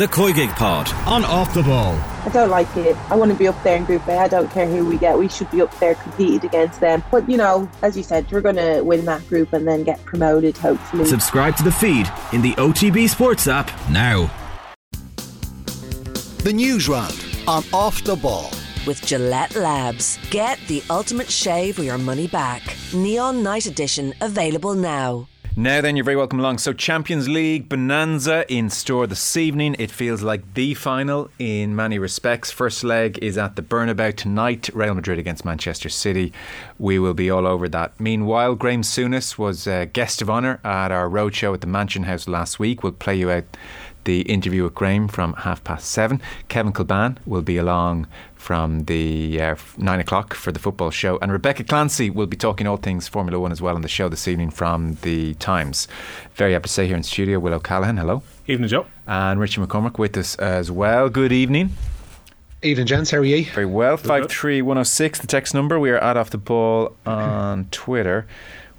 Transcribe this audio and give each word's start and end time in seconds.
the 0.00 0.06
COYGIG 0.06 0.56
Pod 0.56 0.90
on 1.06 1.26
Off 1.26 1.52
the 1.52 1.62
Ball. 1.62 1.92
I 2.24 2.30
don't 2.32 2.48
like 2.48 2.74
it. 2.74 2.96
I 3.10 3.16
want 3.16 3.32
to 3.32 3.36
be 3.36 3.46
up 3.46 3.62
there 3.62 3.76
in 3.76 3.84
Group 3.84 4.08
A. 4.08 4.16
I 4.16 4.28
don't 4.28 4.50
care 4.50 4.66
who 4.66 4.86
we 4.86 4.96
get. 4.96 5.18
We 5.18 5.28
should 5.28 5.50
be 5.50 5.60
up 5.60 5.78
there 5.78 5.94
competing 5.94 6.42
against 6.42 6.80
them. 6.80 7.04
But, 7.10 7.28
you 7.28 7.36
know, 7.36 7.70
as 7.82 7.98
you 7.98 8.02
said, 8.02 8.32
we're 8.32 8.40
going 8.40 8.56
to 8.56 8.80
win 8.80 9.04
that 9.04 9.28
group 9.28 9.52
and 9.52 9.68
then 9.68 9.84
get 9.84 10.02
promoted, 10.06 10.56
hopefully. 10.56 11.04
Subscribe 11.04 11.54
to 11.56 11.64
the 11.64 11.70
feed 11.70 12.10
in 12.32 12.40
the 12.40 12.54
OTB 12.54 13.10
Sports 13.10 13.46
app 13.46 13.70
now. 13.90 14.30
The 16.44 16.52
News 16.54 16.88
Round 16.88 17.22
on 17.46 17.62
Off 17.74 18.02
the 18.02 18.16
Ball. 18.16 18.50
With 18.86 19.04
Gillette 19.04 19.54
Labs. 19.54 20.18
Get 20.30 20.58
the 20.66 20.82
ultimate 20.88 21.30
shave 21.30 21.78
or 21.78 21.82
your 21.82 21.98
money 21.98 22.26
back. 22.26 22.62
Neon 22.94 23.42
Night 23.42 23.66
Edition 23.66 24.14
available 24.22 24.72
now. 24.72 25.28
Now 25.56 25.80
then, 25.80 25.96
you're 25.96 26.04
very 26.04 26.16
welcome 26.16 26.38
along. 26.38 26.58
So, 26.58 26.72
Champions 26.72 27.28
League 27.28 27.68
bonanza 27.68 28.44
in 28.48 28.70
store 28.70 29.08
this 29.08 29.36
evening. 29.36 29.74
It 29.80 29.90
feels 29.90 30.22
like 30.22 30.54
the 30.54 30.74
final 30.74 31.28
in 31.40 31.74
many 31.74 31.98
respects. 31.98 32.52
First 32.52 32.84
leg 32.84 33.18
is 33.20 33.36
at 33.36 33.56
the 33.56 33.62
Bernabeu 33.62 34.14
tonight. 34.14 34.70
Real 34.72 34.94
Madrid 34.94 35.18
against 35.18 35.44
Manchester 35.44 35.88
City. 35.88 36.32
We 36.78 37.00
will 37.00 37.14
be 37.14 37.30
all 37.30 37.48
over 37.48 37.68
that. 37.68 37.98
Meanwhile, 37.98 38.54
Graham 38.54 38.82
Souness 38.82 39.38
was 39.38 39.66
a 39.66 39.86
guest 39.86 40.22
of 40.22 40.30
honour 40.30 40.60
at 40.62 40.92
our 40.92 41.08
roadshow 41.08 41.52
at 41.52 41.62
the 41.62 41.66
Mansion 41.66 42.04
House 42.04 42.28
last 42.28 42.60
week. 42.60 42.84
We'll 42.84 42.92
play 42.92 43.16
you 43.16 43.32
out 43.32 43.56
the 44.10 44.22
interview 44.22 44.64
with 44.64 44.74
Graham 44.74 45.06
from 45.06 45.34
half 45.34 45.62
past 45.62 45.88
seven. 45.88 46.20
Kevin 46.48 46.72
Kilbane 46.72 47.18
will 47.26 47.42
be 47.42 47.56
along 47.58 48.08
from 48.34 48.80
the 48.86 49.40
uh, 49.40 49.54
nine 49.78 50.00
o'clock 50.00 50.34
for 50.34 50.50
the 50.50 50.58
football 50.58 50.90
show, 50.90 51.16
and 51.22 51.30
Rebecca 51.30 51.62
Clancy 51.62 52.10
will 52.10 52.26
be 52.26 52.36
talking 52.36 52.66
all 52.66 52.76
things 52.76 53.06
Formula 53.06 53.38
One 53.38 53.52
as 53.52 53.62
well 53.62 53.76
on 53.76 53.82
the 53.82 53.88
show 53.88 54.08
this 54.08 54.26
evening 54.26 54.50
from 54.50 54.94
the 55.02 55.34
Times. 55.34 55.86
Very 56.34 56.54
happy 56.54 56.64
to 56.64 56.68
say 56.68 56.88
here 56.88 56.96
in 56.96 57.04
studio, 57.04 57.38
Will 57.38 57.54
O'Callaghan. 57.54 57.98
Hello. 57.98 58.24
Evening, 58.48 58.68
Joe. 58.68 58.86
And 59.06 59.38
Richie 59.38 59.60
McCormack 59.60 59.96
with 59.96 60.16
us 60.16 60.34
as 60.36 60.72
well. 60.72 61.08
Good 61.08 61.30
evening. 61.30 61.76
Evening, 62.62 62.86
gents. 62.86 63.12
How 63.12 63.18
are 63.18 63.24
you? 63.24 63.44
Very 63.44 63.64
well. 63.64 63.96
Five 63.96 64.28
three 64.28 64.60
one 64.60 64.74
zero 64.74 64.82
six. 64.82 65.20
The 65.20 65.28
text 65.28 65.54
number. 65.54 65.78
We 65.78 65.90
are 65.90 65.98
at 65.98 66.16
off 66.16 66.30
the 66.30 66.38
ball 66.38 66.96
on 67.06 67.68
Twitter. 67.70 68.26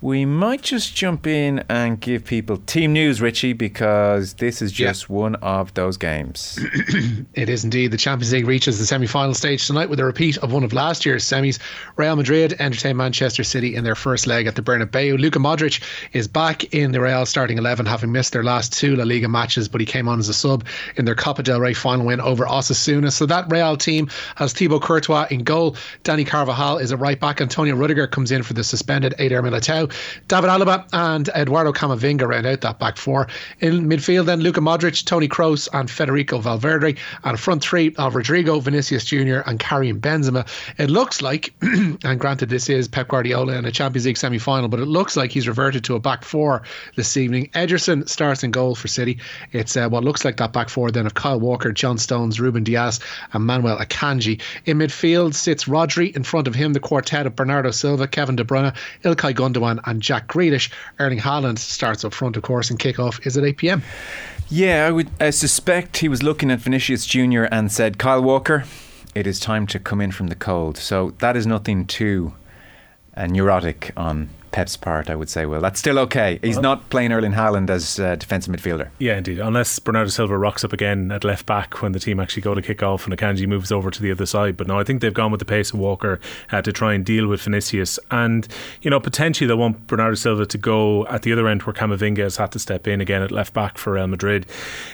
We 0.04 0.26
might 0.26 0.64
just 0.64 0.96
jump 0.96 1.28
in 1.28 1.64
and 1.70 2.00
give 2.00 2.26
people 2.26 2.58
team 2.58 2.92
news, 2.92 3.22
Richie, 3.22 3.54
because 3.54 4.34
this 4.34 4.60
is 4.60 4.72
just 4.72 5.12
one 5.12 5.36
of 5.36 5.76
those 5.76 5.96
games. 5.98 6.58
it 7.36 7.50
is 7.50 7.64
indeed. 7.64 7.92
The 7.92 7.98
Champions 7.98 8.34
League 8.34 8.48
reaches 8.48 8.80
the 8.80 8.88
semi 8.88 9.06
final 9.06 9.36
stage 9.36 9.68
tonight 9.68 9.92
with 9.92 10.00
a 10.00 10.04
repeat 10.04 10.40
of 10.40 10.54
one 10.54 10.64
of 10.64 10.74
last 10.74 11.06
year's 11.06 11.24
semis. 11.24 11.60
Real 11.98 12.16
Madrid 12.16 12.56
entertain 12.58 12.98
Manchester 12.98 13.44
City 13.44 13.76
in 13.76 13.84
their 13.84 13.94
first 13.94 14.26
leg 14.26 14.48
at 14.48 14.56
the 14.56 14.64
Bernabeu. 14.64 15.20
Luka 15.20 15.38
Modric 15.38 15.84
is 16.14 16.28
back 16.28 16.74
in 16.74 16.94
the 16.94 17.00
Real 17.00 17.28
starting 17.28 17.60
11, 17.60 17.86
having 17.86 18.12
missed 18.12 18.34
their 18.34 18.44
last 18.44 18.74
two 18.74 18.96
La 18.96 19.04
Liga 19.04 19.30
matches, 19.30 19.68
but 19.68 19.82
he 19.82 19.86
came 19.86 20.08
on 20.08 20.18
as 20.18 20.30
a 20.30 20.34
sub 20.34 20.66
in 20.96 21.06
their 21.06 21.14
Copa 21.14 21.44
del 21.44 21.60
Rey 21.60 21.76
final 21.76 22.08
win 22.08 22.20
over 22.20 22.46
Osasuna. 22.46 23.12
So 23.12 23.28
that 23.28 23.52
Real 23.52 23.78
team 23.78 24.10
has 24.36 24.52
Thibaut 24.52 24.82
Courtois 24.82 25.28
in 25.30 25.44
goal. 25.44 25.76
Danny 26.02 26.26
Carvajal 26.26 26.80
is 26.80 26.90
a 26.90 26.98
right 26.98 27.20
back. 27.20 27.40
Antonio 27.40 27.76
Rudiger 27.76 28.08
comes 28.08 28.32
in 28.32 28.42
for 28.42 28.54
the 28.54 28.64
suspended 28.64 29.14
Eder 29.20 29.44
Militao. 29.44 29.91
David 30.28 30.50
Alaba 30.50 30.88
and 30.94 31.30
Eduardo 31.30 31.72
Camavinga 31.72 32.28
round 32.28 32.46
out 32.46 32.62
that 32.62 32.80
back 32.80 32.98
four. 32.98 33.28
In 33.60 33.88
midfield, 33.88 34.26
then 34.26 34.42
Luka 34.42 34.62
Modric, 34.62 35.06
Toni 35.06 35.28
Kroos, 35.28 35.68
and 35.74 35.90
Federico 35.90 36.40
Valverde. 36.40 36.96
And 37.24 37.36
a 37.36 37.38
front 37.38 37.62
three 37.62 37.94
of 37.98 38.16
Rodrigo, 38.16 38.60
Vinicius 38.60 39.06
Jr., 39.06 39.40
and 39.46 39.60
Karim 39.60 40.00
Benzema. 40.00 40.48
It 40.78 40.90
looks 40.90 41.22
like, 41.22 41.54
and 41.62 42.20
granted, 42.20 42.50
this 42.50 42.70
is 42.70 42.88
Pep 42.88 43.08
Guardiola 43.08 43.54
in 43.54 43.66
a 43.66 43.72
Champions 43.72 44.06
League 44.06 44.18
semi 44.18 44.38
final, 44.38 44.70
but 44.70 44.80
it 44.80 44.86
looks 44.86 45.18
like 45.18 45.32
he's 45.32 45.48
reverted 45.48 45.84
to 45.86 45.96
a 45.96 46.00
back 46.00 46.24
four 46.24 46.64
this 46.96 47.18
evening. 47.18 47.50
Ederson 47.54 48.08
starts 48.08 48.44
in 48.44 48.52
goal 48.52 48.76
for 48.76 48.88
City. 48.88 49.20
It's 49.52 49.76
uh, 49.76 49.90
what 49.90 50.04
looks 50.04 50.26
like 50.26 50.38
that 50.38 50.54
back 50.54 50.70
four 50.70 50.92
then 50.92 51.06
of 51.06 51.14
Kyle 51.14 51.40
Walker, 51.40 51.72
John 51.72 51.98
Stones, 51.98 52.40
Ruben 52.40 52.64
Dias, 52.64 53.00
and 53.34 53.46
Manuel 53.46 53.78
Akanji. 53.78 54.42
In 54.66 54.78
midfield 54.78 55.34
sits 55.34 55.66
Rodri. 55.66 56.16
In 56.16 56.24
front 56.24 56.48
of 56.48 56.56
him, 56.56 56.74
the 56.74 56.80
quartet 56.80 57.26
of 57.26 57.36
Bernardo 57.36 57.72
Silva, 57.72 58.08
Kevin 58.08 58.36
De 58.36 58.44
Bruyne, 58.44 58.76
Ilkay 59.04 59.34
Gundogan, 59.34 59.81
and 59.86 60.02
Jack 60.02 60.28
Grealish. 60.28 60.72
Erling 61.00 61.20
Haaland 61.20 61.60
starts 61.60 62.04
up 62.04 62.14
front, 62.14 62.38
of 62.38 62.44
course, 62.44 62.70
and 62.70 62.80
kickoff 62.80 63.26
is 63.26 63.38
at 63.38 63.44
8 63.44 63.58
pm. 63.58 63.84
Yeah, 64.50 64.86
I 64.86 64.92
would 64.92 65.10
I 65.20 65.30
suspect 65.30 65.98
he 65.98 66.10
was 66.10 66.24
looking 66.24 66.52
at 66.52 66.60
Vinicius 66.60 67.06
Jr. 67.06 67.44
and 67.52 67.72
said, 67.72 67.98
Kyle 67.98 68.22
Walker, 68.22 68.66
it 69.16 69.26
is 69.26 69.40
time 69.40 69.66
to 69.68 69.80
come 69.80 70.02
in 70.02 70.12
from 70.12 70.28
the 70.28 70.36
cold. 70.36 70.78
So 70.78 71.12
that 71.20 71.38
is 71.38 71.48
nothing 71.48 71.86
too 71.86 72.34
uh, 73.16 73.28
neurotic 73.28 73.92
on 73.96 74.30
Pep's 74.52 74.76
part, 74.78 75.10
I 75.10 75.16
would 75.16 75.30
say, 75.30 75.46
well, 75.46 75.62
that's 75.62 75.80
still 75.80 75.98
okay. 76.00 76.40
He's 76.42 76.56
well, 76.56 76.64
not 76.64 76.90
playing 76.90 77.12
Erling 77.12 77.34
Haaland 77.34 77.70
as 77.70 78.00
uh, 78.00 78.16
defensive 78.16 78.54
midfielder. 78.54 78.90
Yeah, 79.00 79.18
indeed. 79.18 79.40
Unless 79.40 79.80
Bernardo 79.80 80.10
Silva 80.10 80.38
rocks 80.38 80.64
up 80.64 80.74
again 80.74 81.12
at 81.12 81.24
left 81.24 81.46
back 81.46 81.82
when 81.82 81.94
the 81.94 82.00
team 82.00 82.20
actually 82.20 82.42
go 82.42 82.54
to 82.54 82.62
kick 82.62 82.84
off 82.84 83.06
and 83.06 83.18
Akanji 83.18 83.48
moves 83.48 83.72
over 83.72 83.90
to 83.90 84.02
the 84.02 84.12
other 84.12 84.26
side. 84.26 84.58
But 84.58 84.68
no, 84.68 84.80
I 84.80 84.84
think 84.84 85.02
they've 85.02 85.14
gone 85.14 85.32
with 85.32 85.40
the 85.40 85.46
pace 85.46 85.72
of 85.72 85.80
Walker 85.80 86.20
uh, 86.52 86.62
to 86.62 86.72
try 86.72 86.94
and 86.94 87.06
deal 87.06 87.28
with 87.28 87.42
Vinicius. 87.42 88.00
And, 88.10 88.48
you 88.82 88.90
know, 88.90 89.00
potentially 89.00 89.48
they 89.48 89.54
want 89.54 89.88
Bernardo 89.88 90.16
Silva 90.16 90.46
to 90.46 90.58
go 90.58 91.06
at 91.08 91.22
the 91.24 91.32
other 91.32 91.48
end 91.48 91.64
where 91.64 91.74
Camavinga 91.74 92.20
has 92.20 92.38
had 92.38 92.52
to 92.52 92.60
step 92.60 92.88
in 92.88 93.02
again 93.02 93.22
at 93.22 93.32
left 93.32 93.54
back 93.54 93.78
for 93.78 93.94
Real 93.94 94.08
Madrid. 94.08 94.46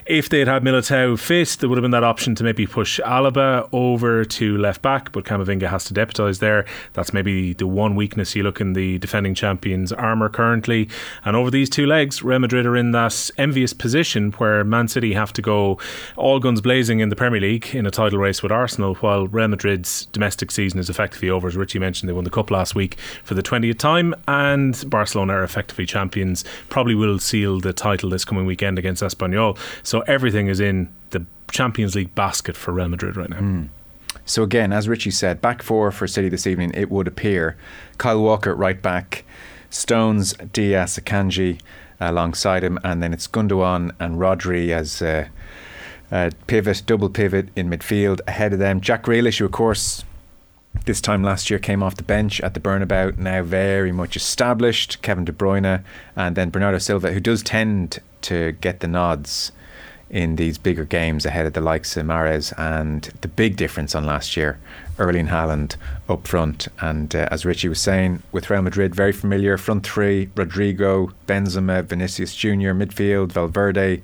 If 0.05 0.29
they 0.29 0.39
had 0.39 0.47
had 0.47 0.63
Militao 0.63 1.19
fit, 1.19 1.57
there 1.59 1.69
would 1.69 1.77
have 1.77 1.83
been 1.83 1.91
that 1.91 2.03
option 2.03 2.35
to 2.35 2.43
maybe 2.43 2.67
push 2.67 2.99
Alaba 2.99 3.67
over 3.71 4.23
to 4.25 4.57
left 4.57 4.81
back, 4.81 5.11
but 5.11 5.25
Camavinga 5.25 5.69
has 5.69 5.85
to 5.85 5.93
deputise 5.93 6.39
there. 6.39 6.65
That's 6.93 7.13
maybe 7.13 7.53
the 7.53 7.67
one 7.67 7.95
weakness 7.95 8.35
you 8.35 8.43
look 8.43 8.61
in 8.61 8.73
the 8.73 8.97
defending 8.99 9.33
champions' 9.47 9.93
armour 9.93 10.29
currently. 10.29 10.89
And 11.23 11.35
over 11.35 11.49
these 11.49 11.69
two 11.69 11.85
legs, 11.85 12.21
Real 12.21 12.39
Madrid 12.39 12.65
are 12.65 12.75
in 12.75 12.91
that 12.91 13.31
envious 13.37 13.71
position 13.73 14.31
where 14.33 14.63
Man 14.63 14.87
City 14.89 15.13
have 15.13 15.31
to 15.33 15.41
go 15.41 15.79
all 16.17 16.39
guns 16.39 16.59
blazing 16.59 16.99
in 16.99 17.09
the 17.09 17.15
Premier 17.15 17.39
League 17.39 17.73
in 17.73 17.85
a 17.85 17.91
title 17.91 18.19
race 18.19 18.43
with 18.43 18.51
Arsenal, 18.51 18.95
while 18.95 19.27
Real 19.27 19.47
Madrid's 19.47 20.07
domestic 20.07 20.51
season 20.51 20.79
is 20.79 20.89
effectively 20.89 21.29
over. 21.29 21.47
As 21.47 21.55
Richie 21.55 21.79
mentioned, 21.79 22.09
they 22.09 22.13
won 22.13 22.25
the 22.25 22.29
Cup 22.29 22.51
last 22.51 22.75
week 22.75 22.97
for 23.23 23.35
the 23.35 23.43
20th 23.43 23.77
time, 23.77 24.13
and 24.27 24.83
Barcelona 24.89 25.33
are 25.33 25.43
effectively 25.43 25.85
champions. 25.85 26.43
Probably 26.67 26.95
will 26.95 27.19
seal 27.19 27.59
the 27.61 27.73
title 27.73 28.09
this 28.09 28.25
coming 28.25 28.45
weekend 28.45 28.77
against 28.77 29.01
Espanyol. 29.01 29.57
So 29.83 30.01
everything 30.01 30.47
is 30.47 30.59
in 30.59 30.89
the 31.11 31.25
Champions 31.51 31.95
League 31.95 32.13
basket 32.15 32.57
for 32.57 32.73
Real 32.73 32.89
Madrid 32.89 33.15
right 33.15 33.29
now. 33.29 33.39
Mm. 33.39 33.69
So 34.27 34.43
again, 34.43 34.73
as 34.73 34.89
Richie 34.89 35.11
said, 35.11 35.39
back 35.39 35.63
four 35.63 35.89
for 35.89 36.05
City 36.05 36.27
this 36.27 36.45
evening, 36.45 36.71
it 36.73 36.91
would 36.91 37.07
appear. 37.07 37.55
Kyle 37.97 38.21
Walker 38.21 38.53
right 38.53 38.79
back, 38.81 39.23
Stones, 39.69 40.33
Dias, 40.51 40.99
Akanji 40.99 41.61
alongside 42.01 42.61
him, 42.61 42.77
and 42.83 43.01
then 43.01 43.13
it's 43.13 43.25
Gundogan 43.25 43.95
and 44.01 44.15
Rodri 44.17 44.71
as 44.71 45.01
uh, 45.01 45.29
uh, 46.11 46.31
pivot, 46.45 46.83
double 46.85 47.09
pivot 47.09 47.47
in 47.55 47.69
midfield 47.69 48.19
ahead 48.27 48.51
of 48.51 48.59
them. 48.59 48.81
Jack 48.81 49.03
Grealish, 49.05 49.39
who 49.39 49.45
of 49.45 49.53
course 49.53 50.03
this 50.85 50.99
time 50.99 51.23
last 51.23 51.49
year 51.49 51.57
came 51.57 51.81
off 51.81 51.95
the 51.95 52.03
bench 52.03 52.41
at 52.41 52.53
the 52.53 52.59
Bernabeu, 52.59 53.17
now 53.17 53.41
very 53.43 53.93
much 53.93 54.17
established. 54.17 55.01
Kevin 55.01 55.23
De 55.23 55.31
Bruyne, 55.31 55.83
and 56.17 56.35
then 56.35 56.49
Bernardo 56.49 56.79
Silva, 56.79 57.13
who 57.13 57.21
does 57.21 57.41
tend 57.41 57.99
to 58.23 58.51
get 58.59 58.81
the 58.81 58.87
nods 58.89 59.53
in 60.09 60.37
these 60.37 60.57
bigger 60.57 60.85
games 60.85 61.25
ahead 61.25 61.45
of 61.45 61.53
the 61.53 61.61
likes 61.61 61.97
of 61.97 62.05
Mahrez 62.05 62.53
and 62.57 63.03
the 63.21 63.27
big 63.27 63.57
difference 63.57 63.93
on 63.93 64.05
last 64.05 64.37
year, 64.37 64.57
Erling 64.97 65.27
Haaland 65.27 65.75
up 66.07 66.27
front. 66.27 66.67
And 66.79 67.13
uh, 67.15 67.27
as 67.29 67.45
Richie 67.45 67.67
was 67.67 67.81
saying, 67.81 68.23
with 68.31 68.49
Real 68.49 68.61
Madrid, 68.61 68.95
very 68.95 69.11
familiar 69.11 69.57
front 69.57 69.85
three 69.85 70.29
Rodrigo, 70.35 71.11
Benzema, 71.27 71.83
Vinicius 71.83 72.35
Jr., 72.35 72.73
midfield, 72.73 73.31
Valverde, 73.31 74.01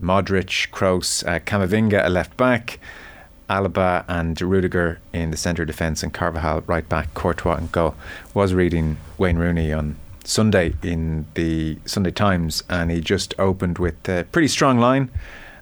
Modric, 0.00 0.70
Kroos, 0.70 1.26
uh, 1.26 1.40
Camavinga, 1.40 2.04
a 2.04 2.08
left 2.08 2.36
back. 2.36 2.78
Alaba 3.50 4.06
and 4.08 4.40
Rudiger 4.40 5.00
in 5.12 5.30
the 5.30 5.36
centre 5.36 5.66
defence 5.66 6.02
and 6.02 6.14
Carvajal 6.14 6.62
right 6.62 6.88
back, 6.88 7.12
Courtois 7.12 7.56
and 7.56 7.70
goal. 7.70 7.94
Was 8.32 8.54
reading 8.54 8.96
Wayne 9.18 9.36
Rooney 9.36 9.70
on 9.70 9.96
Sunday 10.24 10.74
in 10.82 11.26
the 11.34 11.78
Sunday 11.84 12.10
Times, 12.10 12.62
and 12.68 12.90
he 12.90 13.00
just 13.00 13.34
opened 13.38 13.78
with 13.78 14.08
a 14.08 14.26
pretty 14.32 14.48
strong 14.48 14.78
line, 14.78 15.10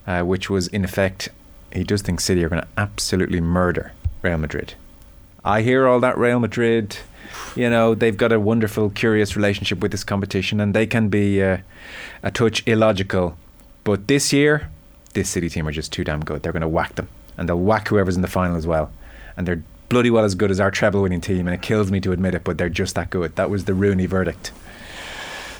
uh, 0.06 0.23
which 0.23 0.49
was 0.49 0.69
in 0.69 0.84
effect, 0.84 1.28
he 1.73 1.85
does 1.85 2.03
think 2.03 2.20
City 2.20 2.44
are 2.44 2.49
going 2.49 2.62
to 2.62 2.69
absolutely 2.76 3.41
murder 3.41 3.93
Real 4.23 4.38
Madrid. 4.38 4.75
I 5.44 5.62
hear 5.62 5.88
all 5.88 5.99
that 6.00 6.17
Real 6.17 6.38
Madrid, 6.38 6.97
you 7.56 7.69
know, 7.69 7.94
they've 7.94 8.17
got 8.17 8.32
a 8.32 8.38
wonderful, 8.38 8.91
curious 8.91 9.35
relationship 9.37 9.81
with 9.81 9.91
this 9.91 10.05
competition, 10.05 10.61
and 10.61 10.75
they 10.75 10.87
can 10.87 11.09
be 11.09 11.43
uh, 11.43 11.59
a 12.23 12.31
touch 12.31 12.62
illogical. 12.67 13.37
But 13.85 14.06
this 14.06 14.32
year, 14.32 14.70
this 15.14 15.29
City 15.29 15.49
team 15.49 15.67
are 15.67 15.73
just 15.73 15.93
too 15.93 16.05
damn 16.05 16.20
good. 16.20 16.43
They're 16.43 16.53
going 16.53 16.62
to 16.62 16.69
whack 16.69 16.94
them, 16.94 17.09
and 17.37 17.49
they'll 17.49 17.59
whack 17.59 17.88
whoever's 17.88 18.17
in 18.17 18.23
the 18.23 18.29
final 18.29 18.56
as 18.56 18.67
well. 18.67 18.93
And 19.37 19.49
they're 19.49 19.62
bloody 19.93 20.11
well 20.11 20.25
as 20.25 20.35
good 20.35 20.50
as 20.50 20.59
our 20.59 20.71
treble 20.71 21.03
winning 21.03 21.21
team, 21.21 21.47
and 21.47 21.55
it 21.55 21.61
kills 21.61 21.91
me 21.91 22.00
to 22.00 22.12
admit 22.12 22.35
it, 22.35 22.43
but 22.44 22.56
they're 22.56 22.71
just 22.71 22.94
that 22.94 23.11
good. 23.11 23.37
That 23.37 23.50
was 23.50 23.67
the 23.67 23.75
Rooney 23.75 24.06
verdict. 24.06 24.50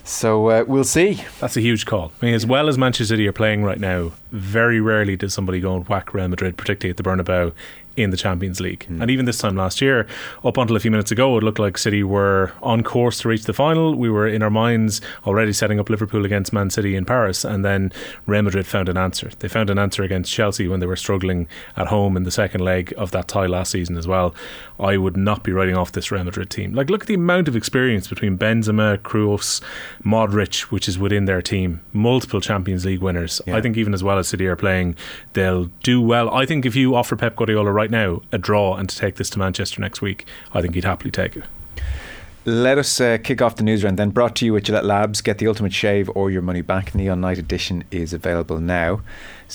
So 0.05 0.49
uh, 0.49 0.65
we'll 0.67 0.85
see. 0.85 1.23
That's 1.39 1.57
a 1.57 1.61
huge 1.61 1.85
call. 1.85 2.13
I 2.21 2.27
mean, 2.27 2.35
as 2.35 2.47
well 2.47 2.69
as 2.69 2.77
Manchester 2.79 3.13
City 3.13 3.29
are 3.29 3.33
playing 3.33 3.63
right 3.63 3.79
now, 3.79 4.13
very 4.33 4.81
rarely 4.81 5.17
does 5.17 5.35
somebody 5.35 5.61
go 5.61 5.77
and 5.77 5.87
whack 5.87 6.15
Real 6.15 6.29
Madrid, 6.29 6.57
particularly 6.57 6.91
at 6.91 6.97
the 6.97 7.03
Bernabeu, 7.03 7.53
in 7.97 8.11
the 8.11 8.17
Champions 8.17 8.61
League. 8.61 8.87
Mm. 8.89 9.03
And 9.03 9.11
even 9.11 9.25
this 9.25 9.39
time 9.39 9.57
last 9.57 9.81
year, 9.81 10.07
up 10.45 10.57
until 10.57 10.77
a 10.77 10.81
few 10.81 10.91
minutes 10.91 11.11
ago, 11.11 11.37
it 11.37 11.43
looked 11.43 11.59
like 11.59 11.77
City 11.79 12.03
were 12.03 12.53
on 12.63 12.83
course 12.83 13.19
to 13.21 13.29
reach 13.29 13.45
the 13.45 13.53
final. 13.53 13.95
We 13.95 14.11
were 14.11 14.27
in 14.27 14.43
our 14.43 14.51
minds 14.51 15.01
already 15.27 15.53
setting 15.53 15.79
up 15.79 15.91
Liverpool 15.91 16.25
against 16.25 16.53
Man 16.53 16.71
City 16.71 16.97
in 16.97 17.05
Paris, 17.05 17.45
and 17.45 17.65
then 17.65 17.93
Real 18.27 18.43
Madrid 18.43 18.67
found 18.67 18.89
an 18.89 18.97
answer. 18.97 19.31
They 19.39 19.49
found 19.49 19.71
an 19.71 19.79
answer 19.79 20.03
against 20.03 20.33
Chelsea 20.33 20.69
when 20.69 20.81
they 20.81 20.87
were 20.87 20.97
struggling 20.97 21.49
at 21.77 21.89
home 21.89 22.17
in 22.17 22.25
the 22.25 22.31
second 22.31 22.63
leg 22.63 22.93
of 22.97 23.11
that 23.13 23.29
tie 23.29 23.47
last 23.47 23.73
season 23.73 23.97
as 23.97 24.07
well. 24.07 24.35
I 24.81 24.97
would 24.97 25.17
not 25.17 25.43
be 25.45 25.53
writing 25.53 25.77
off 25.77 25.93
this 25.93 26.11
Real 26.11 26.25
Madrid 26.25 26.51
team. 26.51 26.75
Like, 26.75 26.91
look 26.91 27.03
at 27.03 27.09
the 27.09 27.15
amount 27.15 27.49
of 27.49 27.57
experience 27.57 28.09
between 28.09 28.37
Benzema, 28.37 28.99
Kroos, 28.99 29.61
Modric, 30.05 30.63
which 30.73 30.89
is 30.89 30.99
within 30.99 31.27
their 31.27 31.43
team. 31.43 31.81
Multiple 31.93 32.41
Champions 32.41 32.85
League 32.85 33.01
winners. 33.01 33.41
Yeah. 33.47 33.57
I 33.57 33.61
think 33.61 33.77
even 33.77 33.95
as 33.95 34.03
well 34.03 34.19
as 34.19 34.29
City 34.29 34.47
are 34.47 34.57
playing, 34.57 34.97
they'll 35.35 35.67
do 35.83 36.01
well. 36.01 36.31
I 36.31 36.47
think 36.47 36.67
if 36.67 36.75
you 36.75 36.95
offer 36.95 37.17
Pep 37.17 37.37
Guardiola 37.37 37.71
right 37.83 37.91
now 37.91 38.23
a 38.31 38.39
draw 38.39 38.77
and 38.77 38.89
to 38.89 38.97
take 38.97 39.17
this 39.17 39.29
to 39.31 39.39
Manchester 39.41 39.81
next 39.81 40.01
week, 40.01 40.25
I 40.55 40.63
think 40.63 40.75
he'd 40.75 40.85
happily 40.85 41.11
take 41.11 41.37
it. 41.37 41.45
Let 42.45 42.79
us 42.79 43.01
uh, 43.01 43.19
kick 43.23 43.43
off 43.43 43.57
the 43.57 43.65
news 43.65 43.83
round 43.83 43.99
then. 43.99 44.11
Brought 44.11 44.37
to 44.37 44.45
you 44.45 44.53
with 44.53 44.65
Gillette 44.65 44.85
Labs. 44.85 45.21
Get 45.21 45.39
the 45.39 45.49
ultimate 45.49 45.73
shave 45.73 46.09
or 46.15 46.31
your 46.31 46.43
money 46.43 46.61
back. 46.61 46.95
Neon 46.95 47.21
Night 47.21 47.39
Edition 47.39 47.85
is 47.91 48.13
available 48.13 48.61
now. 48.61 49.01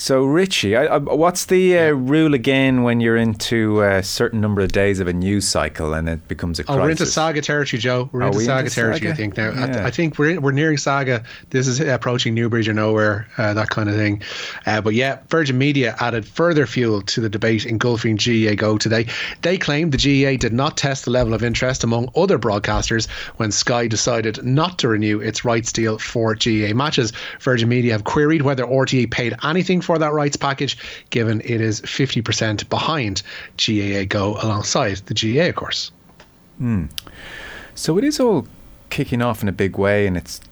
So, 0.00 0.22
Richie, 0.24 0.76
I, 0.76 0.84
I, 0.84 0.98
what's 0.98 1.46
the 1.46 1.76
uh, 1.76 1.90
rule 1.90 2.32
again 2.32 2.84
when 2.84 3.00
you're 3.00 3.16
into 3.16 3.82
a 3.82 4.00
certain 4.00 4.40
number 4.40 4.60
of 4.60 4.70
days 4.70 5.00
of 5.00 5.08
a 5.08 5.12
news 5.12 5.48
cycle 5.48 5.92
and 5.92 6.08
it 6.08 6.28
becomes 6.28 6.60
a 6.60 6.62
crisis? 6.62 6.78
Oh, 6.78 6.84
we're 6.84 6.90
into 6.90 7.04
saga 7.04 7.42
territory, 7.42 7.80
Joe. 7.80 8.08
We're 8.12 8.22
into 8.22 8.38
we 8.38 8.44
saga 8.44 8.66
into 8.66 8.74
territory, 8.76 8.98
saga? 9.00 9.10
I 9.10 9.14
think 9.14 9.36
now. 9.36 9.50
Yeah. 9.50 9.82
I, 9.82 9.86
I, 9.86 9.90
think 9.90 10.16
we're 10.16 10.40
we're 10.40 10.52
nearing 10.52 10.76
saga. 10.76 11.24
This 11.50 11.66
is 11.66 11.80
approaching 11.80 12.32
Newbridge 12.32 12.68
or 12.68 12.74
nowhere, 12.74 13.26
uh, 13.38 13.54
that 13.54 13.70
kind 13.70 13.88
of 13.88 13.96
thing. 13.96 14.22
Uh, 14.66 14.80
but 14.80 14.94
yeah, 14.94 15.18
Virgin 15.30 15.58
Media 15.58 15.96
added 15.98 16.24
further 16.24 16.64
fuel 16.64 17.02
to 17.02 17.20
the 17.20 17.28
debate 17.28 17.66
engulfing 17.66 18.14
GAA 18.14 18.54
Go 18.54 18.78
today. 18.78 19.08
They 19.42 19.58
claimed 19.58 19.90
the 19.90 19.98
GAA 19.98 20.36
did 20.36 20.52
not 20.52 20.76
test 20.76 21.06
the 21.06 21.10
level 21.10 21.34
of 21.34 21.42
interest 21.42 21.82
among 21.82 22.08
other 22.14 22.38
broadcasters 22.38 23.10
when 23.38 23.50
Sky 23.50 23.88
decided 23.88 24.44
not 24.44 24.78
to 24.78 24.86
renew 24.86 25.18
its 25.18 25.44
rights 25.44 25.72
deal 25.72 25.98
for 25.98 26.36
GAA 26.36 26.72
matches. 26.72 27.12
Virgin 27.40 27.68
Media 27.68 27.90
have 27.90 28.04
queried 28.04 28.42
whether 28.42 28.64
RTE 28.64 29.10
paid 29.10 29.34
anything 29.42 29.82
for 29.88 29.98
that 29.98 30.12
rights 30.12 30.36
package, 30.36 30.76
given 31.08 31.40
it 31.46 31.62
is 31.62 31.80
50% 31.80 32.68
behind 32.68 33.22
GAA 33.56 34.04
Go 34.06 34.36
alongside 34.42 34.98
the 35.06 35.14
GAA, 35.14 35.48
of 35.48 35.54
course. 35.54 35.90
Hmm. 36.58 36.84
So 37.74 37.96
it 37.96 38.04
is 38.04 38.20
all 38.20 38.46
kicking 38.90 39.22
off 39.22 39.40
in 39.40 39.48
a 39.48 39.52
big 39.52 39.78
way, 39.78 40.06
and 40.06 40.14
it's 40.14 40.42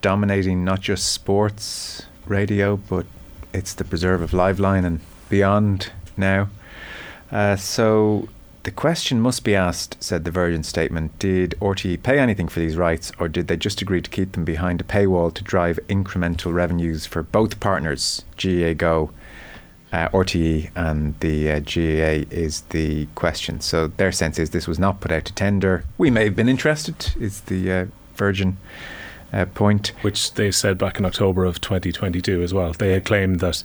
dominating 0.00 0.64
not 0.64 0.80
just 0.80 1.12
sports 1.12 2.06
radio, 2.24 2.78
but 2.78 3.04
it's 3.52 3.74
the 3.74 3.84
preserve 3.84 4.22
of 4.22 4.30
Liveline 4.30 4.86
and 4.86 5.00
beyond 5.28 5.92
now. 6.16 6.48
Uh, 7.30 7.56
so 7.56 8.30
the 8.66 8.72
question 8.72 9.20
must 9.20 9.44
be 9.44 9.54
asked, 9.54 9.96
said 10.02 10.24
the 10.24 10.30
Virgin 10.32 10.64
statement 10.64 11.16
Did 11.20 11.54
RTE 11.60 12.02
pay 12.02 12.18
anything 12.18 12.48
for 12.48 12.58
these 12.58 12.76
rights, 12.76 13.12
or 13.16 13.28
did 13.28 13.46
they 13.46 13.56
just 13.56 13.80
agree 13.80 14.02
to 14.02 14.10
keep 14.10 14.32
them 14.32 14.44
behind 14.44 14.80
a 14.80 14.84
paywall 14.84 15.32
to 15.34 15.44
drive 15.44 15.78
incremental 15.86 16.52
revenues 16.52 17.06
for 17.06 17.22
both 17.22 17.60
partners, 17.60 18.24
GAA 18.36 18.72
Go, 18.72 19.12
uh, 19.92 20.08
RTE, 20.08 20.70
and 20.74 21.14
the 21.20 21.52
uh, 21.52 21.60
GAA? 21.60 22.26
Is 22.36 22.62
the 22.70 23.06
question. 23.14 23.60
So 23.60 23.86
their 23.86 24.10
sense 24.10 24.36
is 24.36 24.50
this 24.50 24.66
was 24.66 24.80
not 24.80 25.00
put 25.00 25.12
out 25.12 25.26
to 25.26 25.32
tender. 25.32 25.84
We 25.96 26.10
may 26.10 26.24
have 26.24 26.34
been 26.34 26.48
interested, 26.48 27.14
is 27.20 27.42
the 27.42 27.70
uh, 27.70 27.86
Virgin 28.16 28.56
uh, 29.32 29.46
point. 29.46 29.92
Which 30.02 30.34
they 30.34 30.50
said 30.50 30.78
back 30.78 30.98
in 30.98 31.04
October 31.04 31.44
of 31.44 31.60
2022 31.60 32.42
as 32.42 32.54
well. 32.54 32.72
They 32.72 32.92
had 32.92 33.04
claimed 33.04 33.40
that 33.40 33.62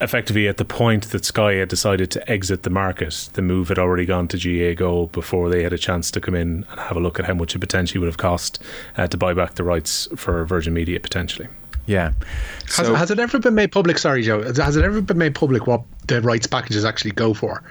effectively 0.00 0.48
at 0.48 0.56
the 0.56 0.64
point 0.64 1.10
that 1.10 1.24
Sky 1.24 1.54
had 1.54 1.68
decided 1.68 2.10
to 2.12 2.30
exit 2.30 2.62
the 2.62 2.70
market, 2.70 3.28
the 3.34 3.42
move 3.42 3.68
had 3.68 3.78
already 3.78 4.06
gone 4.06 4.28
to 4.28 4.38
GAA 4.38 4.74
Go 4.74 5.06
before 5.06 5.48
they 5.48 5.62
had 5.62 5.72
a 5.72 5.78
chance 5.78 6.10
to 6.12 6.20
come 6.20 6.34
in 6.34 6.64
and 6.70 6.80
have 6.80 6.96
a 6.96 7.00
look 7.00 7.18
at 7.18 7.26
how 7.26 7.34
much 7.34 7.54
it 7.54 7.60
potentially 7.60 7.98
would 8.00 8.08
have 8.08 8.18
cost 8.18 8.62
uh, 8.96 9.06
to 9.06 9.16
buy 9.16 9.34
back 9.34 9.54
the 9.54 9.64
rights 9.64 10.08
for 10.16 10.44
Virgin 10.44 10.74
Media 10.74 11.00
potentially. 11.00 11.48
Yeah. 11.86 12.12
Has, 12.76 12.86
so, 12.86 12.94
has 12.94 13.10
it 13.10 13.18
ever 13.18 13.38
been 13.38 13.54
made 13.54 13.70
public? 13.70 13.98
Sorry, 13.98 14.22
Joe. 14.22 14.42
Has 14.42 14.76
it 14.76 14.84
ever 14.84 15.00
been 15.02 15.18
made 15.18 15.34
public 15.34 15.66
what 15.66 15.82
the 16.06 16.22
rights 16.22 16.46
packages 16.46 16.84
actually 16.84 17.10
go 17.10 17.34
for? 17.34 17.62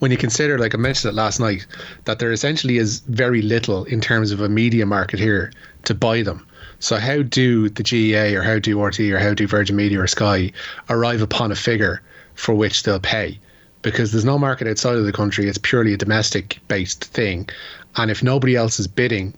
When 0.00 0.10
you 0.10 0.16
consider, 0.16 0.58
like 0.58 0.74
I 0.74 0.78
mentioned 0.78 1.12
it 1.12 1.14
last 1.14 1.38
night, 1.38 1.66
that 2.04 2.18
there 2.18 2.32
essentially 2.32 2.78
is 2.78 3.00
very 3.00 3.42
little 3.42 3.84
in 3.84 4.00
terms 4.00 4.32
of 4.32 4.40
a 4.40 4.48
media 4.48 4.86
market 4.86 5.20
here 5.20 5.52
to 5.84 5.94
buy 5.94 6.22
them. 6.22 6.46
So 6.80 6.96
how 6.96 7.22
do 7.22 7.68
the 7.68 7.82
GAA 7.82 8.38
or 8.38 8.42
how 8.42 8.58
do 8.58 8.82
RT 8.82 9.00
or 9.00 9.18
how 9.18 9.34
do 9.34 9.46
Virgin 9.46 9.76
Media 9.76 10.00
or 10.00 10.06
Sky 10.06 10.50
arrive 10.88 11.22
upon 11.22 11.52
a 11.52 11.56
figure 11.56 12.02
for 12.34 12.54
which 12.54 12.82
they'll 12.82 12.98
pay? 12.98 13.38
Because 13.82 14.12
there's 14.12 14.24
no 14.24 14.38
market 14.38 14.66
outside 14.66 14.96
of 14.96 15.04
the 15.04 15.12
country. 15.12 15.48
It's 15.48 15.58
purely 15.58 15.92
a 15.92 15.98
domestic 15.98 16.58
based 16.68 17.04
thing. 17.04 17.48
And 17.96 18.10
if 18.10 18.22
nobody 18.22 18.56
else 18.56 18.80
is 18.80 18.86
bidding, 18.86 19.34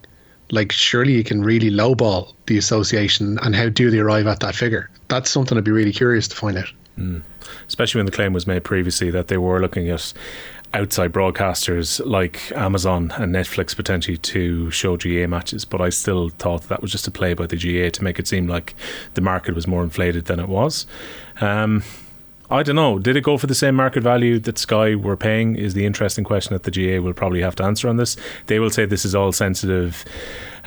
like 0.53 0.71
surely 0.71 1.15
you 1.15 1.25
can 1.25 1.43
really 1.43 1.71
lowball 1.71 2.35
the 2.47 2.59
association 2.59 3.39
and 3.43 3.57
how 3.57 3.69
do 3.69 3.91
they 3.91 3.99
arrive 3.99 4.27
at 4.27 4.41
that 4.41 4.55
figure? 4.55 4.91
That's 5.09 5.31
something 5.31 5.59
I'd 5.59 5.65
be 5.65 5.73
really 5.73 5.93
curious 5.93 6.29
to 6.29 6.37
find 6.37 6.59
out. 6.59 6.71
Mm. 6.99 7.23
Especially 7.67 7.99
when 7.99 8.07
the 8.07 8.13
claim 8.13 8.35
was 8.35 8.47
made 8.47 8.63
previously 8.63 9.11
that 9.11 9.29
they 9.29 9.39
were 9.39 9.61
looking 9.61 9.89
at 9.89 10.13
outside 10.75 11.13
broadcasters 11.13 12.05
like 12.07 12.53
Amazon 12.53 13.13
and 13.17 13.35
Netflix 13.35 13.75
potentially 13.75 14.19
to 14.19 14.71
show 14.71 14.97
GAA 14.97 15.27
matches, 15.27 15.65
but 15.65 15.81
I 15.81 15.89
still 15.89 16.29
thought 16.29 16.69
that 16.69 16.83
was 16.83 16.93
just 16.93 17.07
a 17.07 17.11
play 17.11 17.35
by 17.35 17.47
the 17.47 17.57
GAA 17.57 17.91
to 17.91 18.05
make 18.05 18.19
it 18.19 18.29
seem 18.29 18.47
like 18.47 18.75
the 19.15 19.21
market 19.23 19.55
was 19.55 19.67
more 19.67 19.83
inflated 19.83 20.27
than 20.27 20.39
it 20.39 20.49
was. 20.49 20.87
Um, 21.41 21.83
I 22.53 22.63
don't 22.63 22.77
know. 22.77 22.99
Did 22.99 23.17
it 23.17 23.23
go 23.23 23.39
for 23.39 23.47
the 23.47 23.55
same 23.55 23.75
market 23.75 24.03
value 24.03 24.39
that 24.41 24.59
Sky 24.59 24.95
were 24.95 25.17
paying? 25.17 25.57
Is 25.57 25.73
the 25.73 25.87
interesting 25.87 26.23
question 26.23 26.53
that 26.53 26.65
the 26.65 26.71
GA 26.71 26.99
will 26.99 27.15
probably 27.15 27.41
have 27.41 27.57
to 27.57 27.65
answer 27.65 27.89
on 27.89 27.97
this. 27.97 28.15
They 28.47 28.59
will 28.59 28.69
say 28.69 28.85
this 28.85 29.07
is 29.07 29.15
all 29.15 29.33
sensitive 29.33 30.05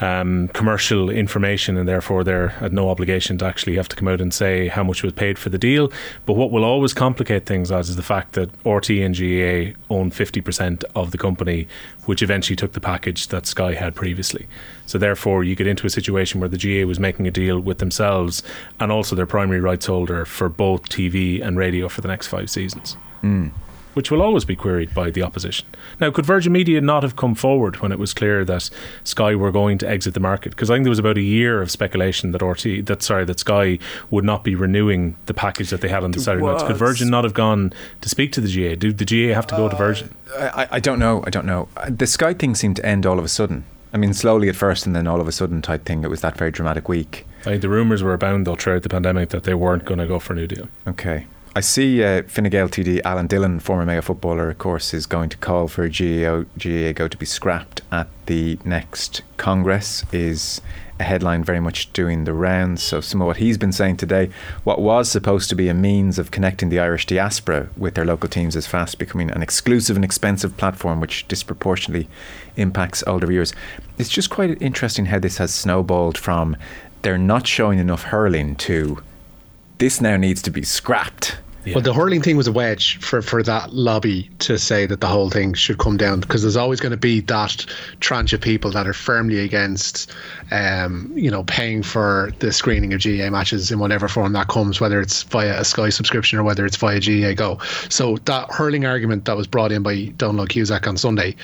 um, 0.01 0.50
commercial 0.50 1.09
information, 1.09 1.77
and 1.77 1.88
therefore 1.88 2.24
they're 2.24 2.51
at 2.62 2.74
no 2.74 2.89
obligation 2.89 3.38
to 3.39 3.45
actually 3.45 3.75
have 3.75 3.88
to 3.89 3.95
come 3.95 4.07
out 4.07 4.21
and 4.21 4.33
say 4.33 4.68
how 4.68 4.83
much 4.83 5.03
was 5.03 5.13
paid 5.13 5.38
for 5.38 5.50
the 5.50 5.57
deal. 5.57 5.92
But 6.25 6.33
what 6.33 6.51
will 6.51 6.63
always 6.63 6.94
complicate 6.94 7.45
things, 7.45 7.71
as 7.71 7.89
is 7.89 7.95
the 7.95 8.03
fact 8.03 8.33
that 8.33 8.50
RT 8.65 8.92
and 8.92 9.15
GAA 9.15 9.77
own 9.89 10.12
50% 10.12 10.83
of 10.95 11.12
the 11.12 11.18
company, 11.18 11.68
which 12.06 12.21
eventually 12.21 12.56
took 12.56 12.74
the 12.74 12.81
package 12.81 13.27
that 13.30 13.45
Sky 13.45 13.74
had 13.74 13.95
previously. 13.95 14.47
So 14.86 14.97
therefore, 14.97 15.44
you 15.44 15.56
get 15.56 15.68
into 15.68 15.88
a 15.88 15.89
situation 15.89 16.39
where 16.39 16.50
the 16.50 16.57
GAA 16.57 16.88
was 16.88 17.00
making 17.00 17.27
a 17.27 17.31
deal 17.31 17.59
with 17.59 17.80
themselves 17.80 18.44
and 18.80 18.91
also 18.91 19.15
their 19.15 19.25
primary 19.25 19.62
rights 19.62 19.86
holder 19.86 20.25
for 20.25 20.50
both 20.50 20.89
TV 20.89 21.41
and 21.41 21.57
radio 21.57 21.89
for 21.89 22.01
the 22.01 22.07
next 22.07 22.27
five 22.27 22.50
seasons. 22.50 22.98
Mm 23.24 23.51
which 23.95 24.12
will 24.12 24.21
always 24.21 24.45
be 24.45 24.56
queried 24.56 24.94
by 24.94 25.09
the 25.09 25.24
opposition. 25.24 25.65
Now, 26.00 26.12
could 26.12 26.25
Virgin 26.25 26.53
Media 26.53 26.80
not 26.81 27.01
have 27.01 27.15
come 27.15 27.33
forward 27.33 27.77
when 27.77 27.92
it 27.92 27.97
was 27.97 28.13
clear 28.13 28.45
that 28.45 28.69
Sky 29.03 29.36
were 29.36 29.51
going 29.51 29.77
to 29.80 29.89
exit 29.89 30.13
the 30.13 30.19
market? 30.19 30.51
Because 30.51 30.69
I 30.69 30.75
think 30.75 30.83
there 30.83 30.89
was 30.92 31.00
about 31.00 31.18
a 31.18 31.21
year 31.21 31.62
of 31.62 31.71
speculation 31.71 32.31
that 32.31 32.42
RT, 32.42 32.86
that 32.86 33.01
sorry, 33.01 33.25
that 33.25 33.39
Sky 33.39 33.80
would 34.12 34.25
not 34.25 34.44
be 34.44 34.53
renewing 34.53 35.15
the 35.25 35.33
package 35.33 35.69
that 35.71 35.81
they 35.81 35.89
had 35.89 36.03
on 36.03 36.12
the 36.12 36.19
Saturday 36.19 36.45
nights. 36.45 36.63
Could 36.63 36.77
Virgin 36.77 37.09
not 37.09 37.24
have 37.24 37.33
gone 37.33 37.74
to 38.01 38.09
speak 38.09 38.31
to 38.33 38.42
the 38.42 38.47
GA? 38.47 38.75
Do 38.75 38.94
the 38.94 39.06
GA 39.06 39.29
have 39.29 39.48
to 39.48 39.55
go 39.55 39.65
uh, 39.65 39.69
to 39.69 39.75
Virgin? 39.75 40.13
I, 40.38 40.67
I 40.72 40.79
don't 40.79 41.00
know. 41.00 41.24
I 41.25 41.29
don't 41.29 41.46
know. 41.46 41.69
The 41.89 42.08
Sky 42.08 42.34
thing 42.34 42.53
seemed 42.53 42.75
to 42.75 42.86
end 42.86 43.05
all 43.05 43.17
of 43.17 43.25
a 43.25 43.29
sudden. 43.29 43.65
I 43.93 43.98
mean, 43.98 44.13
slowly 44.13 44.50
at 44.50 44.58
first, 44.58 44.86
and 44.86 44.93
then 44.93 45.08
all 45.08 45.22
of 45.22 45.27
a 45.27 45.31
sudden 45.31 45.62
type 45.62 45.86
thing. 45.86 46.03
It 46.03 46.10
was 46.10 46.19
that 46.19 46.36
very 46.36 46.51
dramatic 46.51 46.89
week. 46.89 47.25
I 47.41 47.43
think 47.43 47.62
the 47.62 47.69
rumours 47.69 48.03
were 48.03 48.13
abound 48.13 48.46
though 48.46 48.55
throughout 48.55 48.84
the 48.84 48.89
pandemic 48.89 49.29
that 49.29 49.43
they 49.43 49.53
weren't 49.53 49.86
going 49.86 50.00
to 50.00 50.08
go 50.08 50.19
for 50.19 50.34
a 50.34 50.36
new 50.36 50.48
deal. 50.48 50.67
Okay. 50.86 51.27
I 51.57 51.62
see 51.62 52.03
uh, 52.03 52.24
Fine 52.24 52.50
Gael 52.50 52.67
TD 52.67 53.00
Alan 53.05 53.27
Dillon, 53.27 53.62
former 53.62 53.85
Mayo 53.85 54.01
footballer, 54.01 54.50
of 54.50 54.57
course, 54.57 54.93
is 54.93 55.05
going 55.05 55.29
to 55.29 55.38
call 55.38 55.69
for 55.69 55.88
GAA 55.88 56.43
Go 56.91 57.07
to 57.07 57.17
be 57.17 57.25
scrapped 57.25 57.81
at 57.93 58.09
the 58.25 58.59
next 58.65 59.21
Congress. 59.38 60.03
Is 60.12 60.59
a 61.00 61.03
headline 61.03 61.45
very 61.45 61.62
much 61.62 61.93
doing 61.93 62.25
the 62.25 62.33
rounds. 62.33 62.83
So 62.83 63.00
some 63.00 63.21
of 63.21 63.27
what 63.27 63.38
he's 63.38 63.57
been 63.57 63.71
saying 63.71 63.95
today, 63.95 64.31
what 64.65 64.81
was 64.81 65.09
supposed 65.09 65.47
to 65.47 65.55
be 65.55 65.69
a 65.69 65.74
means 65.74 66.19
of 66.19 66.29
connecting 66.29 66.67
the 66.67 66.79
Irish 66.81 67.05
diaspora 67.05 67.69
with 67.77 67.93
their 67.93 68.05
local 68.05 68.27
teams, 68.27 68.57
is 68.57 68.67
fast 68.67 69.00
becoming 69.00 69.31
an 69.31 69.41
exclusive 69.41 69.95
and 69.95 70.03
expensive 70.03 70.57
platform, 70.57 71.00
which 71.00 71.25
disproportionately 71.29 72.09
impacts 72.57 73.01
older 73.07 73.27
viewers. 73.27 73.53
It's 73.97 74.09
just 74.09 74.29
quite 74.29 74.62
interesting 74.62 75.05
how 75.05 75.19
this 75.19 75.38
has 75.38 75.53
snowballed 75.53 76.17
from 76.17 76.57
they're 77.01 77.17
not 77.17 77.47
showing 77.47 77.79
enough 77.79 78.03
hurling 78.03 78.57
to 78.57 79.01
this 79.77 80.01
now 80.01 80.17
needs 80.17 80.41
to 80.41 80.51
be 80.51 80.63
scrapped 80.63 81.38
yeah. 81.65 81.74
Well, 81.74 81.84
the 81.84 81.93
hurling 81.93 82.22
thing 82.22 82.38
was 82.38 82.48
a 82.48 82.51
wedge 82.51 82.98
for, 82.98 83.24
for 83.24 83.41
that 83.41 83.74
lobby 83.74 84.29
to 84.39 84.60
say 84.60 84.86
that 84.86 85.01
the 85.01 85.07
whole 85.07 85.31
thing 85.31 85.53
should 85.55 85.79
come 85.79 85.98
down 85.98 86.19
because 86.19 86.43
there's 86.43 86.55
always 86.55 86.79
going 86.79 86.91
to 86.91 86.98
be 86.98 87.22
that 87.22 87.65
tranche 88.01 88.34
of 88.34 88.41
people 88.41 88.69
that 88.72 88.88
are 88.88 88.93
firmly 88.93 89.39
against, 89.39 90.12
um, 90.51 91.12
you 91.15 91.31
know, 91.31 91.43
paying 91.45 91.81
for 91.81 92.31
the 92.38 92.51
screening 92.51 92.93
of 92.93 93.01
GAA 93.01 93.31
matches 93.31 93.72
in 93.72 93.79
whatever 93.79 94.07
form 94.07 94.34
that 94.34 94.48
comes, 94.48 94.79
whether 94.79 95.01
it's 95.01 95.24
via 95.24 95.60
a 95.60 95.65
Sky 95.65 95.89
subscription 95.89 96.38
or 96.38 96.43
whether 96.43 96.67
it's 96.67 96.77
via 96.77 97.00
GAA 97.00 97.34
Go. 97.34 97.60
So 97.89 98.17
that 98.25 98.51
hurling 98.51 98.86
argument 98.86 99.25
that 99.25 99.36
was 99.36 99.48
brought 99.48 99.72
in 99.72 99.81
by 99.81 100.05
Donald 100.17 100.50
Cusack 100.50 100.88
on 100.88 100.98
Sunday 100.98 101.36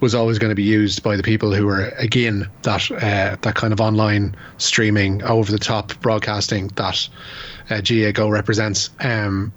was 0.00 0.12
always 0.12 0.40
going 0.40 0.50
to 0.50 0.56
be 0.56 0.64
used 0.64 1.04
by 1.04 1.14
the 1.14 1.22
people 1.22 1.54
who 1.54 1.66
were 1.66 1.90
again 1.98 2.48
that 2.62 2.90
uh, 2.90 3.36
that 3.42 3.54
kind 3.54 3.72
of 3.72 3.80
online 3.80 4.34
streaming, 4.56 5.22
over 5.22 5.52
the 5.52 5.58
top 5.58 5.92
broadcasting 6.00 6.68
that 6.74 7.08
uh, 7.70 7.80
GAA 7.80 8.10
Go 8.10 8.28
represents. 8.28 8.90
Um, 9.00 9.52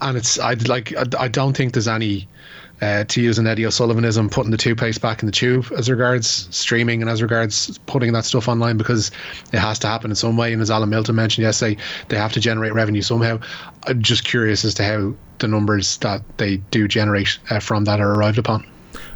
and 0.00 0.16
it's 0.16 0.38
I 0.38 0.54
like 0.54 0.94
I, 1.18 1.28
don't 1.28 1.56
think 1.56 1.74
there's 1.74 1.88
any 1.88 2.28
uh, 2.80 3.04
to 3.04 3.20
use 3.20 3.38
an 3.38 3.46
Eddie 3.46 3.66
O'Sullivanism, 3.66 4.30
putting 4.30 4.50
the 4.50 4.56
toothpaste 4.56 5.02
back 5.02 5.22
in 5.22 5.26
the 5.26 5.32
tube 5.32 5.66
as 5.76 5.90
regards 5.90 6.48
streaming 6.50 7.02
and 7.02 7.10
as 7.10 7.20
regards 7.20 7.76
putting 7.86 8.12
that 8.14 8.24
stuff 8.24 8.48
online 8.48 8.76
because 8.78 9.10
it 9.52 9.58
has 9.58 9.78
to 9.80 9.86
happen 9.86 10.10
in 10.10 10.14
some 10.14 10.36
way. 10.36 10.52
And 10.52 10.62
as 10.62 10.70
Alan 10.70 10.88
Milton 10.88 11.14
mentioned 11.14 11.42
yesterday, 11.42 11.80
they 12.08 12.16
have 12.16 12.32
to 12.32 12.40
generate 12.40 12.72
revenue 12.72 13.02
somehow. 13.02 13.38
I'm 13.86 14.00
just 14.00 14.24
curious 14.24 14.64
as 14.64 14.74
to 14.74 14.84
how 14.84 15.14
the 15.38 15.48
numbers 15.48 15.98
that 15.98 16.22
they 16.38 16.58
do 16.70 16.88
generate 16.88 17.38
uh, 17.50 17.60
from 17.60 17.84
that 17.84 18.00
are 18.00 18.14
arrived 18.14 18.38
upon 18.38 18.66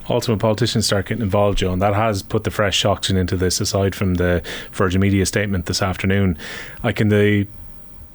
also 0.07 0.33
when 0.33 0.39
politicians 0.39 0.85
start 0.85 1.07
getting 1.07 1.23
involved, 1.23 1.59
Joe, 1.59 1.73
and 1.73 1.81
that 1.81 1.95
has 1.95 2.23
put 2.23 2.45
the 2.45 2.51
fresh 2.51 2.85
oxygen 2.85 3.17
into 3.17 3.39
this. 3.39 3.59
Aside 3.59 3.95
from 3.95 4.15
the 4.15 4.43
Virgin 4.73 5.01
Media 5.01 5.25
statement 5.25 5.65
this 5.65 5.81
afternoon, 5.81 6.37
I 6.83 6.93
can 6.93 7.09
the 7.09 7.47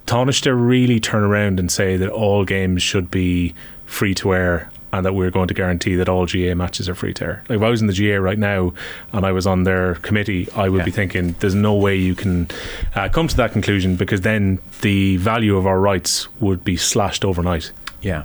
Taoiseach 0.09 0.51
really 0.51 0.99
turn 0.99 1.21
around 1.23 1.59
and 1.59 1.71
say 1.71 1.95
that 1.95 2.09
all 2.09 2.43
games 2.43 2.81
should 2.81 3.11
be 3.11 3.53
free 3.85 4.15
to 4.15 4.33
air 4.33 4.71
and 4.91 5.05
that 5.05 5.13
we're 5.13 5.29
going 5.29 5.47
to 5.47 5.53
guarantee 5.53 5.93
that 5.93 6.09
all 6.09 6.25
GA 6.25 6.55
matches 6.55 6.89
are 6.89 6.95
free 6.95 7.13
to 7.13 7.25
air. 7.25 7.43
Like 7.47 7.57
if 7.57 7.61
I 7.61 7.69
was 7.69 7.79
in 7.79 7.85
the 7.85 7.93
GA 7.93 8.15
right 8.15 8.39
now 8.39 8.73
and 9.13 9.23
I 9.23 9.31
was 9.31 9.45
on 9.45 9.65
their 9.65 9.95
committee, 9.95 10.49
I 10.55 10.67
would 10.67 10.79
yeah. 10.79 10.85
be 10.85 10.89
thinking 10.89 11.35
there's 11.41 11.53
no 11.53 11.75
way 11.75 11.95
you 11.95 12.15
can 12.15 12.47
uh, 12.95 13.09
come 13.09 13.27
to 13.27 13.37
that 13.37 13.51
conclusion 13.51 13.97
because 13.97 14.21
then 14.21 14.57
the 14.81 15.17
value 15.17 15.55
of 15.55 15.67
our 15.67 15.79
rights 15.79 16.27
would 16.39 16.63
be 16.63 16.75
slashed 16.75 17.23
overnight. 17.23 17.71
Yeah. 18.01 18.23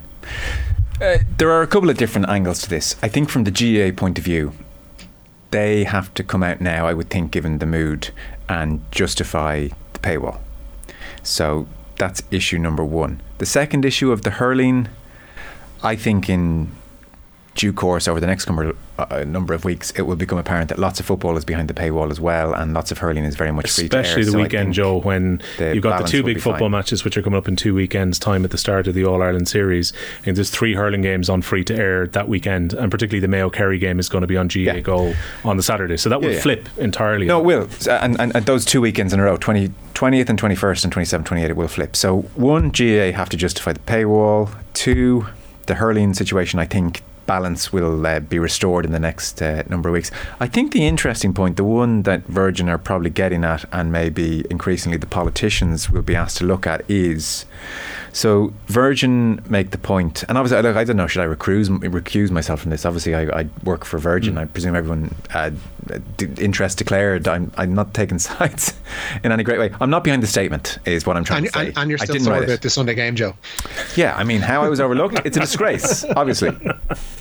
Uh, 1.03 1.19
there 1.37 1.51
are 1.51 1.61
a 1.61 1.67
couple 1.67 1.91
of 1.91 1.99
different 1.99 2.31
angles 2.31 2.63
to 2.63 2.71
this. 2.71 2.97
I 3.03 3.09
think 3.09 3.29
from 3.29 3.45
the 3.45 3.51
GA 3.51 3.93
point 3.93 4.17
of 4.17 4.25
view, 4.25 4.55
they 5.51 5.85
have 5.85 6.15
to 6.15 6.25
come 6.25 6.43
out 6.43 6.63
now, 6.63 6.87
I 6.87 6.95
would 6.95 7.11
think, 7.11 7.31
given 7.31 7.59
the 7.59 7.67
mood, 7.67 8.09
and 8.49 8.81
justify 8.91 9.69
the 9.93 9.99
paywall. 9.99 10.41
So 11.25 11.67
that's 11.97 12.23
issue 12.31 12.59
number 12.59 12.85
one. 12.85 13.21
The 13.39 13.47
second 13.47 13.85
issue 13.85 14.13
of 14.13 14.23
the 14.23 14.31
hurling, 14.31 14.89
I 15.83 15.97
think 15.97 16.29
in 16.29 16.71
due 17.55 17.73
course 17.73 18.07
over 18.07 18.21
the 18.21 18.27
next 18.27 18.47
number, 18.47 18.77
uh, 18.99 19.25
number 19.25 19.55
of 19.55 19.65
weeks, 19.65 19.91
it 19.93 20.03
will 20.03 20.17
become 20.17 20.39
apparent 20.39 20.69
that 20.69 20.79
lots 20.79 21.01
of 21.01 21.07
football 21.07 21.37
is 21.37 21.45
behind 21.45 21.69
the 21.69 21.75
paywall 21.75 22.11
as 22.11 22.21
well, 22.21 22.55
and 22.55 22.75
lots 22.75 22.93
of 22.93 22.99
hurling 22.99 23.25
is 23.25 23.35
very 23.35 23.53
much 23.53 23.67
Especially 23.67 23.89
free 23.89 24.01
Especially 24.01 24.25
the 24.25 24.31
so 24.31 24.39
weekend, 24.39 24.75
Joe, 24.75 25.01
when 25.01 25.43
you've 25.59 25.83
got 25.83 26.03
the 26.03 26.09
two 26.09 26.23
big 26.23 26.41
football 26.41 26.67
fine. 26.67 26.71
matches 26.71 27.05
which 27.05 27.17
are 27.17 27.23
coming 27.23 27.37
up 27.37 27.49
in 27.49 27.57
two 27.57 27.75
weekends' 27.75 28.19
time 28.19 28.45
at 28.45 28.51
the 28.51 28.59
start 28.59 28.87
of 28.87 28.95
the 28.95 29.05
All 29.05 29.23
Ireland 29.23 29.49
series. 29.49 29.93
And 30.25 30.37
there's 30.37 30.51
three 30.51 30.75
hurling 30.75 31.03
games 31.03 31.29
on 31.29 31.43
free 31.43 31.65
to 31.65 31.77
air 31.77 32.07
that 32.09 32.29
weekend, 32.29 32.73
and 32.73 32.91
particularly 32.91 33.21
the 33.21 33.29
Mayo 33.29 33.51
Kerry 33.51 33.79
game 33.79 33.99
is 33.99 34.09
going 34.09 34.23
to 34.23 34.29
be 34.29 34.37
on 34.37 34.49
GAA 34.49 34.61
yeah. 34.61 34.81
Go 34.81 35.15
on 35.45 35.57
the 35.57 35.63
Saturday. 35.63 35.97
So 35.97 36.09
that 36.09 36.21
will 36.21 36.29
yeah, 36.29 36.37
yeah. 36.37 36.43
flip 36.43 36.69
entirely. 36.79 37.27
No, 37.27 37.41
it 37.41 37.45
will. 37.45 37.69
And, 37.89 38.21
and, 38.21 38.35
and, 38.35 38.47
those 38.47 38.65
two 38.65 38.81
weekends 38.81 39.13
in 39.13 39.21
a 39.21 39.25
row, 39.25 39.37
20, 39.37 39.71
20th 39.95 40.29
and 40.29 40.41
21st 40.41 40.85
and 40.85 40.93
27th, 40.93 41.25
28th, 41.25 41.49
it 41.49 41.57
will 41.57 41.69
flip. 41.69 41.97
So 41.97 42.23
one, 42.35 42.71
GAA 42.71 43.13
have 43.13 43.29
to 43.31 43.37
justify 43.37 43.73
the 43.73 43.81
paywall. 43.81 44.55
Two, 44.75 45.27
the 45.67 45.77
hurling 45.77 46.15
situation, 46.15 46.59
I 46.59 46.67
think 46.67 47.03
balance 47.27 47.73
will 47.73 48.07
uh, 48.07 48.21
be 48.21 48.39
restored 48.39 48.85
in 48.85 48.93
the 48.93 48.99
next 48.99 49.41
uh, 49.41 49.63
number 49.69 49.89
of 49.89 49.93
weeks. 49.93 50.11
I 50.41 50.47
think 50.47 50.73
the 50.73 50.87
interesting 50.87 51.33
point, 51.33 51.57
the 51.57 51.65
one 51.65 52.03
that 52.03 52.25
Virgin 52.27 52.69
are 52.69 52.79
probably 52.79 53.11
getting 53.11 53.45
at, 53.45 53.65
and 53.73 53.91
maybe 53.93 54.45
increasingly 54.51 54.99
the 54.99 55.07
politicians 55.07 55.91
will 55.91 56.03
be 56.03 56.17
asked 56.17 56.39
to 56.39 56.45
look 56.45 56.67
at, 56.67 56.89
is 56.89 57.45
so 58.15 58.53
Virgin 58.69 59.43
make 59.49 59.73
the 59.73 59.79
point, 59.79 60.23
and 60.29 60.39
obviously, 60.39 60.63
look, 60.63 60.77
I 60.77 60.85
don't 60.85 60.97
know, 60.97 61.09
should 61.09 61.23
I 61.23 61.27
recuse, 61.27 61.69
recuse 61.81 62.31
myself 62.31 62.61
from 62.61 62.71
this? 62.71 62.87
Obviously, 62.87 63.13
I, 63.13 63.41
I 63.41 63.49
work 63.65 63.85
for 63.85 63.99
Virgin. 63.99 64.37
Mm. 64.37 64.39
I 64.39 64.45
presume 64.45 64.77
everyone 64.77 65.13
uh, 65.35 65.51
interest 66.39 66.79
declared. 66.79 67.27
I'm, 67.27 67.51
I'm 67.57 67.75
not 67.75 67.93
taking 67.93 68.19
sides 68.21 68.75
in 69.25 69.33
any 69.33 69.43
great 69.43 69.59
way. 69.59 69.73
I'm 69.81 69.91
not 69.91 70.05
behind 70.05 70.23
the 70.23 70.29
statement, 70.29 70.79
is 70.85 71.05
what 71.05 71.17
I'm 71.17 71.25
trying 71.25 71.39
and, 71.39 71.47
to 71.47 71.53
say. 71.53 71.67
And, 71.69 71.79
and 71.79 71.91
you're 71.91 71.99
still 71.99 72.21
sorry 72.21 72.45
about 72.45 72.63
the 72.63 72.71
Sunday 72.71 72.95
game, 72.95 73.17
Joe. 73.17 73.35
Yeah, 73.97 74.15
I 74.15 74.23
mean, 74.23 74.41
how 74.41 74.63
I 74.63 74.69
was 74.69 74.79
overlooked, 74.79 75.23
it's 75.25 75.37
a 75.37 75.41
disgrace, 75.41 76.05
obviously. 76.17 76.51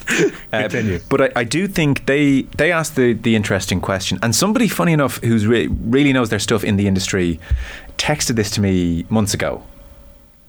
Uh, 0.54 1.00
but 1.10 1.20
I, 1.20 1.30
I, 1.38 1.44
do 1.44 1.68
think 1.68 2.06
they 2.06 2.44
they 2.58 2.72
asked 2.72 2.96
the, 2.96 3.14
the 3.14 3.36
interesting 3.36 3.82
question, 3.82 4.20
and 4.22 4.36
somebody 4.36 4.68
funny 4.68 4.94
enough 4.94 5.18
who's 5.24 5.48
re- 5.48 5.66
really 5.68 6.14
knows 6.14 6.30
their 6.30 6.38
stuff 6.38 6.64
in 6.64 6.78
the 6.78 6.86
industry 6.88 7.40
texted 7.98 8.36
this 8.36 8.52
to 8.52 8.62
me 8.62 9.04
months 9.10 9.34
ago 9.34 9.64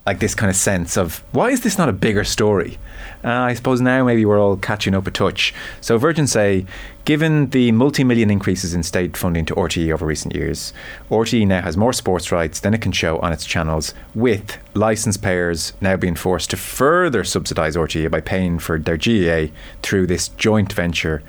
like 0.06 0.18
this 0.18 0.34
kind 0.34 0.50
of 0.50 0.56
sense 0.56 0.96
of 0.96 1.22
why 1.32 1.50
is 1.50 1.62
this 1.62 1.78
not 1.78 1.88
a 1.88 1.92
bigger 1.92 2.24
story? 2.24 2.78
Uh, 3.24 3.30
I 3.30 3.54
suppose 3.54 3.80
now 3.80 4.04
maybe 4.04 4.26
we're 4.26 4.38
all 4.38 4.58
catching 4.58 4.94
up 4.94 5.06
a 5.06 5.10
touch. 5.10 5.54
So 5.80 5.96
Virgin 5.96 6.26
say, 6.26 6.66
given 7.06 7.48
the 7.50 7.72
multi-million 7.72 8.30
increases 8.30 8.74
in 8.74 8.82
state 8.82 9.16
funding 9.16 9.46
to 9.46 9.54
RTE 9.54 9.92
over 9.94 10.04
recent 10.04 10.34
years, 10.34 10.74
RTE 11.10 11.46
now 11.46 11.62
has 11.62 11.78
more 11.78 11.94
sports 11.94 12.30
rights 12.30 12.60
than 12.60 12.74
it 12.74 12.82
can 12.82 12.92
show 12.92 13.18
on 13.20 13.32
its 13.32 13.46
channels, 13.46 13.94
with 14.14 14.58
license 14.74 15.16
payers 15.16 15.72
now 15.80 15.96
being 15.96 16.16
forced 16.16 16.50
to 16.50 16.58
further 16.58 17.24
subsidise 17.24 17.74
RTE 17.74 18.10
by 18.10 18.20
paying 18.20 18.58
for 18.58 18.78
their 18.78 18.98
GAA 18.98 19.54
through 19.82 20.06
this 20.06 20.28
joint 20.28 20.74
venture 20.74 21.22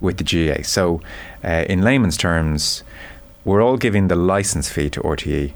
with 0.00 0.18
the 0.18 0.24
GAA. 0.24 0.62
So, 0.64 1.00
uh, 1.44 1.64
in 1.68 1.82
layman's 1.82 2.16
terms, 2.16 2.82
we're 3.44 3.62
all 3.62 3.76
giving 3.76 4.08
the 4.08 4.16
license 4.16 4.68
fee 4.68 4.90
to 4.90 5.00
RTE, 5.00 5.52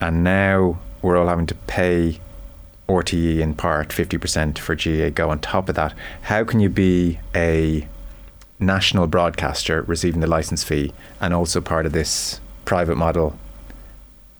and 0.00 0.22
now 0.22 0.78
we're 1.06 1.16
all 1.16 1.28
having 1.28 1.46
to 1.46 1.54
pay 1.54 2.18
RTE 2.88 3.38
in 3.38 3.54
part 3.54 3.88
50% 3.88 4.58
for 4.58 4.74
GAA 4.74 5.10
Go 5.10 5.30
on 5.30 5.38
top 5.38 5.68
of 5.68 5.76
that. 5.76 5.94
How 6.22 6.44
can 6.44 6.60
you 6.60 6.68
be 6.68 7.20
a 7.34 7.86
national 8.58 9.06
broadcaster 9.06 9.82
receiving 9.82 10.20
the 10.20 10.26
license 10.26 10.64
fee 10.64 10.92
and 11.20 11.32
also 11.32 11.60
part 11.60 11.86
of 11.86 11.92
this 11.92 12.40
private 12.64 12.96
model 12.96 13.38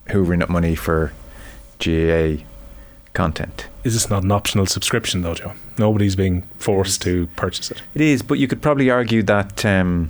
hoovering 0.07 0.41
up 0.41 0.49
money 0.49 0.75
for 0.75 1.13
GAA 1.79 2.43
content? 3.13 3.67
Is 3.83 3.93
this 3.93 4.09
not 4.09 4.23
an 4.23 4.31
optional 4.31 4.65
subscription 4.65 5.21
though, 5.21 5.35
Joe? 5.35 5.53
Nobody's 5.77 6.17
being 6.17 6.41
forced 6.57 7.01
to 7.03 7.27
purchase 7.37 7.71
it. 7.71 7.81
It 7.93 8.01
is, 8.01 8.21
but 8.21 8.39
you 8.39 8.47
could 8.47 8.61
probably 8.61 8.89
argue 8.89 9.23
that 9.23 9.65
um, 9.65 10.09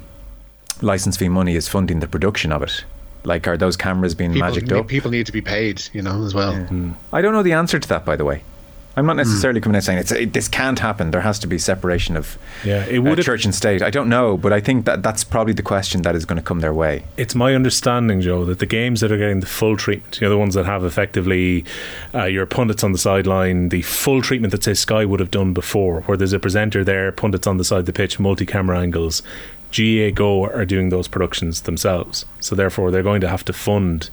license 0.81 1.17
fee 1.17 1.29
money 1.29 1.55
is 1.55 1.67
funding 1.67 1.99
the 1.99 2.07
production 2.07 2.51
of 2.51 2.63
it. 2.63 2.83
Like, 3.27 3.48
are 3.48 3.57
those 3.57 3.77
cameras 3.77 4.15
being 4.15 4.34
people, 4.34 4.48
magicked 4.48 4.72
up? 4.72 4.88
People 4.88 5.12
need 5.12 5.25
to 5.25 5.31
be 5.31 5.41
paid, 5.41 5.84
you 5.93 6.01
know, 6.01 6.24
as 6.24 6.34
well. 6.34 6.53
Yeah. 6.53 6.67
Mm. 6.67 6.96
I 7.12 7.22
don't 7.22 7.34
know 7.34 7.43
the 7.43 7.53
answer 7.53 7.77
to 7.77 7.88
that, 7.89 8.05
by 8.05 8.15
the 8.15 8.25
way. 8.25 8.41
I'm 8.98 9.05
not 9.05 9.15
necessarily 9.15 9.60
mm. 9.60 9.63
coming 9.63 9.75
out 9.75 9.84
saying 9.84 10.00
it's 10.00 10.12
it, 10.12 10.34
this 10.34 10.48
can't 10.48 10.79
happen. 10.79 11.12
There 11.12 11.22
has 11.22 11.38
to 11.39 11.48
be 11.48 11.60
separation 11.60 12.17
of 12.17 12.36
yeah, 12.65 12.84
it 12.86 13.00
would 13.00 13.19
uh, 13.19 13.22
church 13.22 13.46
and 13.46 13.53
state. 13.53 13.84
I 13.84 13.91
don't 13.91 14.10
know, 14.10 14.38
but 14.38 14.51
I 14.51 14.60
think 14.60 14.86
that 14.86 15.03
that's 15.03 15.24
probably 15.24 15.53
the 15.53 15.62
question 15.62 16.01
that 16.01 16.15
is 16.15 16.25
going 16.25 16.38
to 16.38 16.41
come 16.41 16.62
their 16.62 16.74
way. 16.74 17.03
It's 17.15 17.36
my 17.36 17.53
understanding, 17.53 18.22
Joe, 18.22 18.43
that 18.46 18.57
the 18.57 18.65
games 18.65 19.01
that 19.01 19.12
are 19.12 19.17
getting 19.17 19.39
the 19.39 19.46
full 19.46 19.77
treatment, 19.77 20.19
you 20.19 20.25
know, 20.25 20.31
the 20.31 20.38
ones 20.39 20.55
that 20.55 20.65
have 20.65 20.84
effectively 20.84 21.63
uh, 22.15 22.24
your 22.24 22.48
pundits 22.48 22.84
on 22.84 22.91
the 22.91 22.98
sideline, 22.98 23.69
the 23.69 23.84
full 23.84 24.24
treatment 24.24 24.51
that 24.51 24.63
say 24.63 24.74
Sky 24.74 25.05
would 25.05 25.19
have 25.19 25.29
done 25.29 25.53
before, 25.53 26.01
where 26.01 26.17
there's 26.17 26.34
a 26.34 26.39
presenter 26.39 26.84
there, 26.84 27.12
pundits 27.12 27.46
on 27.46 27.57
the 27.57 27.63
side 27.63 27.81
of 27.81 27.86
the 27.86 27.93
pitch, 27.93 28.19
multi-camera 28.19 28.79
angles, 28.79 29.22
GAA 29.77 30.12
Go 30.13 30.46
are 30.46 30.65
doing 30.65 30.89
those 30.89 31.07
productions 31.07 31.62
themselves. 31.62 32.25
So 32.39 32.55
therefore, 32.55 32.89
they're 32.91 33.03
going 33.03 33.22
to 33.22 33.27
have 33.27 33.46
to 33.46 33.53
fund 33.53 34.10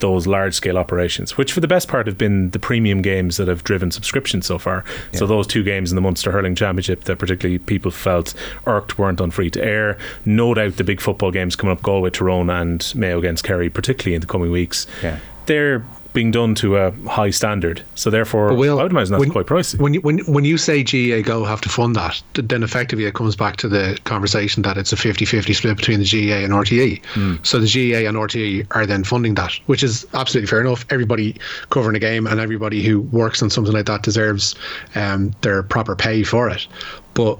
those 0.00 0.26
large 0.26 0.54
scale 0.54 0.78
operations, 0.78 1.36
which 1.36 1.52
for 1.52 1.60
the 1.60 1.68
best 1.68 1.86
part 1.86 2.06
have 2.06 2.16
been 2.16 2.50
the 2.50 2.58
premium 2.58 3.02
games 3.02 3.36
that 3.36 3.48
have 3.48 3.62
driven 3.64 3.90
subscription 3.90 4.40
so 4.42 4.58
far. 4.58 4.84
Yeah. 5.12 5.18
So 5.18 5.26
those 5.26 5.46
two 5.46 5.62
games 5.62 5.92
in 5.92 5.94
the 5.94 6.00
Munster 6.00 6.32
Hurling 6.32 6.54
Championship 6.54 7.04
that 7.04 7.18
particularly 7.18 7.58
people 7.58 7.90
felt 7.90 8.34
irked 8.66 8.98
weren't 8.98 9.20
on 9.20 9.30
free 9.30 9.50
to 9.50 9.62
air. 9.62 9.98
No 10.24 10.54
doubt 10.54 10.76
the 10.76 10.84
big 10.84 11.00
football 11.00 11.30
games 11.30 11.54
coming 11.54 11.76
up, 11.76 11.82
Galway, 11.82 12.10
Tyrone, 12.10 12.50
and 12.50 12.92
Mayo 12.94 13.18
against 13.18 13.44
Kerry, 13.44 13.70
particularly 13.70 14.14
in 14.14 14.22
the 14.22 14.26
coming 14.26 14.50
weeks. 14.50 14.86
Yeah. 15.02 15.18
They're 15.46 15.84
being 16.12 16.30
done 16.30 16.54
to 16.56 16.76
a 16.76 16.90
high 17.08 17.30
standard. 17.30 17.82
So 17.94 18.10
therefore, 18.10 18.54
Will, 18.54 18.80
I 18.80 18.82
would 18.82 18.92
imagine 18.92 19.12
that's 19.12 19.20
when, 19.20 19.30
quite 19.30 19.46
pricey. 19.46 19.78
When 19.78 19.94
you, 19.94 20.00
when, 20.00 20.18
when 20.20 20.44
you 20.44 20.58
say 20.58 20.82
GAA 20.82 21.22
Go 21.22 21.44
have 21.44 21.60
to 21.62 21.68
fund 21.68 21.96
that, 21.96 22.22
then 22.34 22.62
effectively 22.62 23.04
it 23.04 23.14
comes 23.14 23.36
back 23.36 23.56
to 23.56 23.68
the 23.68 23.98
conversation 24.04 24.62
that 24.62 24.76
it's 24.76 24.92
a 24.92 24.96
50-50 24.96 25.54
split 25.54 25.76
between 25.76 26.00
the 26.00 26.04
GAA 26.04 26.44
and 26.44 26.52
RTE. 26.52 27.02
Mm. 27.14 27.46
So 27.46 27.58
the 27.58 27.66
GAA 27.66 28.08
and 28.08 28.16
RTE 28.16 28.66
are 28.72 28.86
then 28.86 29.04
funding 29.04 29.34
that, 29.34 29.52
which 29.66 29.82
is 29.82 30.06
absolutely 30.14 30.48
fair 30.48 30.60
enough. 30.60 30.84
Everybody 30.90 31.36
covering 31.70 31.96
a 31.96 32.00
game 32.00 32.26
and 32.26 32.40
everybody 32.40 32.82
who 32.82 33.00
works 33.00 33.42
on 33.42 33.50
something 33.50 33.72
like 33.72 33.86
that 33.86 34.02
deserves 34.02 34.54
um, 34.94 35.32
their 35.42 35.62
proper 35.62 35.94
pay 35.94 36.22
for 36.22 36.48
it. 36.48 36.66
But 37.14 37.38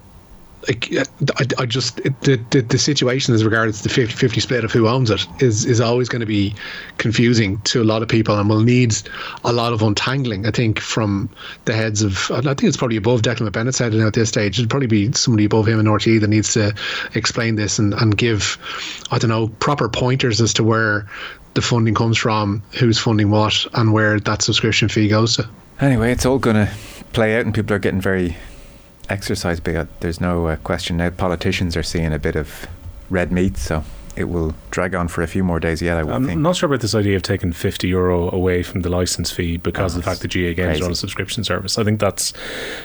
like 0.69 0.93
I, 0.93 1.63
I 1.63 1.67
just 1.67 1.97
the, 1.97 2.41
the, 2.51 2.61
the 2.61 2.79
situation 2.79 3.35
as 3.35 3.45
regards 3.45 3.83
the 3.83 3.89
50-50 3.89 4.43
split 4.43 4.65
of 4.65 4.73
who 4.73 4.89
owns 4.89 5.11
it 5.11 5.27
is 5.41 5.65
is 5.65 5.81
always 5.81 6.09
going 6.09 6.21
to 6.21 6.27
be 6.27 6.55
confusing 6.99 7.61
to 7.63 7.83
a 7.83 7.85
lot 7.85 8.03
of 8.03 8.09
people 8.09 8.39
and 8.39 8.49
will 8.49 8.61
need 8.61 8.95
a 9.45 9.53
lot 9.53 9.73
of 9.73 9.83
untangling 9.83 10.47
I 10.47 10.51
think 10.51 10.79
from 10.79 11.31
the 11.65 11.73
heads 11.73 12.03
of 12.03 12.31
I 12.31 12.41
think 12.43 12.65
it's 12.65 12.77
probably 12.77 12.97
above 12.97 13.23
Declan 13.23 13.49
McBennett's 13.49 13.79
head 13.79 13.95
at 13.95 14.13
this 14.15 14.29
stage. 14.29 14.59
It'd 14.59 14.71
probably 14.71 14.87
be 14.87 15.13
somebody 15.13 15.45
above 15.45 15.67
him 15.67 15.81
in 15.81 15.87
RTE 15.87 16.21
that 16.21 16.29
needs 16.29 16.53
to 16.55 16.75
explain 17.15 17.57
this 17.57 17.79
and, 17.79 17.95
and 17.95 18.17
give 18.17 18.59
I 19.11 19.19
don't 19.19 19.31
know 19.31 19.49
proper 19.61 19.89
pointers 19.89 20.41
as 20.41 20.53
to 20.55 20.65
where 20.65 21.09
the 21.55 21.63
funding 21.63 21.95
comes 21.95 22.19
from 22.19 22.63
who's 22.79 22.99
funding 22.99 23.31
what 23.31 23.67
and 23.75 23.93
where 23.93 24.21
that 24.21 24.43
subscription 24.43 24.89
fee 24.89 25.09
goes 25.09 25.37
to. 25.37 25.49
Anyway 25.81 26.13
it's 26.13 26.27
all 26.27 26.39
going 26.39 26.67
to 26.67 26.73
play 27.13 27.37
out 27.37 27.47
and 27.47 27.55
people 27.55 27.75
are 27.75 27.79
getting 27.79 28.01
very 28.01 28.37
exercise 29.11 29.61
big. 29.61 29.87
There's 30.01 30.21
no 30.21 30.47
uh, 30.47 30.57
question 30.57 30.97
now. 30.97 31.11
Politicians 31.11 31.77
are 31.77 31.83
seeing 31.83 32.13
a 32.13 32.19
bit 32.19 32.37
of 32.37 32.67
red 33.11 33.31
meat, 33.33 33.57
so 33.57 33.85
it 34.17 34.25
will 34.25 34.55
drag 34.71 34.95
on 34.95 35.09
for 35.09 35.23
a 35.23 35.27
few 35.27 35.43
more 35.45 35.61
days 35.61 35.81
yet. 35.81 35.97
I 35.97 36.03
would 36.03 36.13
I'm 36.13 36.27
think. 36.27 36.41
not 36.41 36.57
sure 36.57 36.67
about 36.67 36.81
this 36.81 36.95
idea 36.95 37.17
of 37.17 37.23
taking 37.23 37.53
50 37.53 37.89
euro 37.89 38.31
away 38.31 38.63
from 38.63 38.83
the 38.83 38.89
license 38.89 39.31
fee 39.31 39.57
because 39.57 39.95
Oh, 39.95 39.99
of 39.99 40.05
the 40.05 40.11
fact 40.11 40.21
that 40.23 40.29
GA 40.29 40.53
Games 40.53 40.67
crazy. 40.69 40.83
are 40.83 40.87
on 40.87 40.93
a 40.93 40.97
subscription 40.97 41.45
service. 41.45 41.79
I 41.79 41.85
think 41.85 42.01
that's 42.01 42.33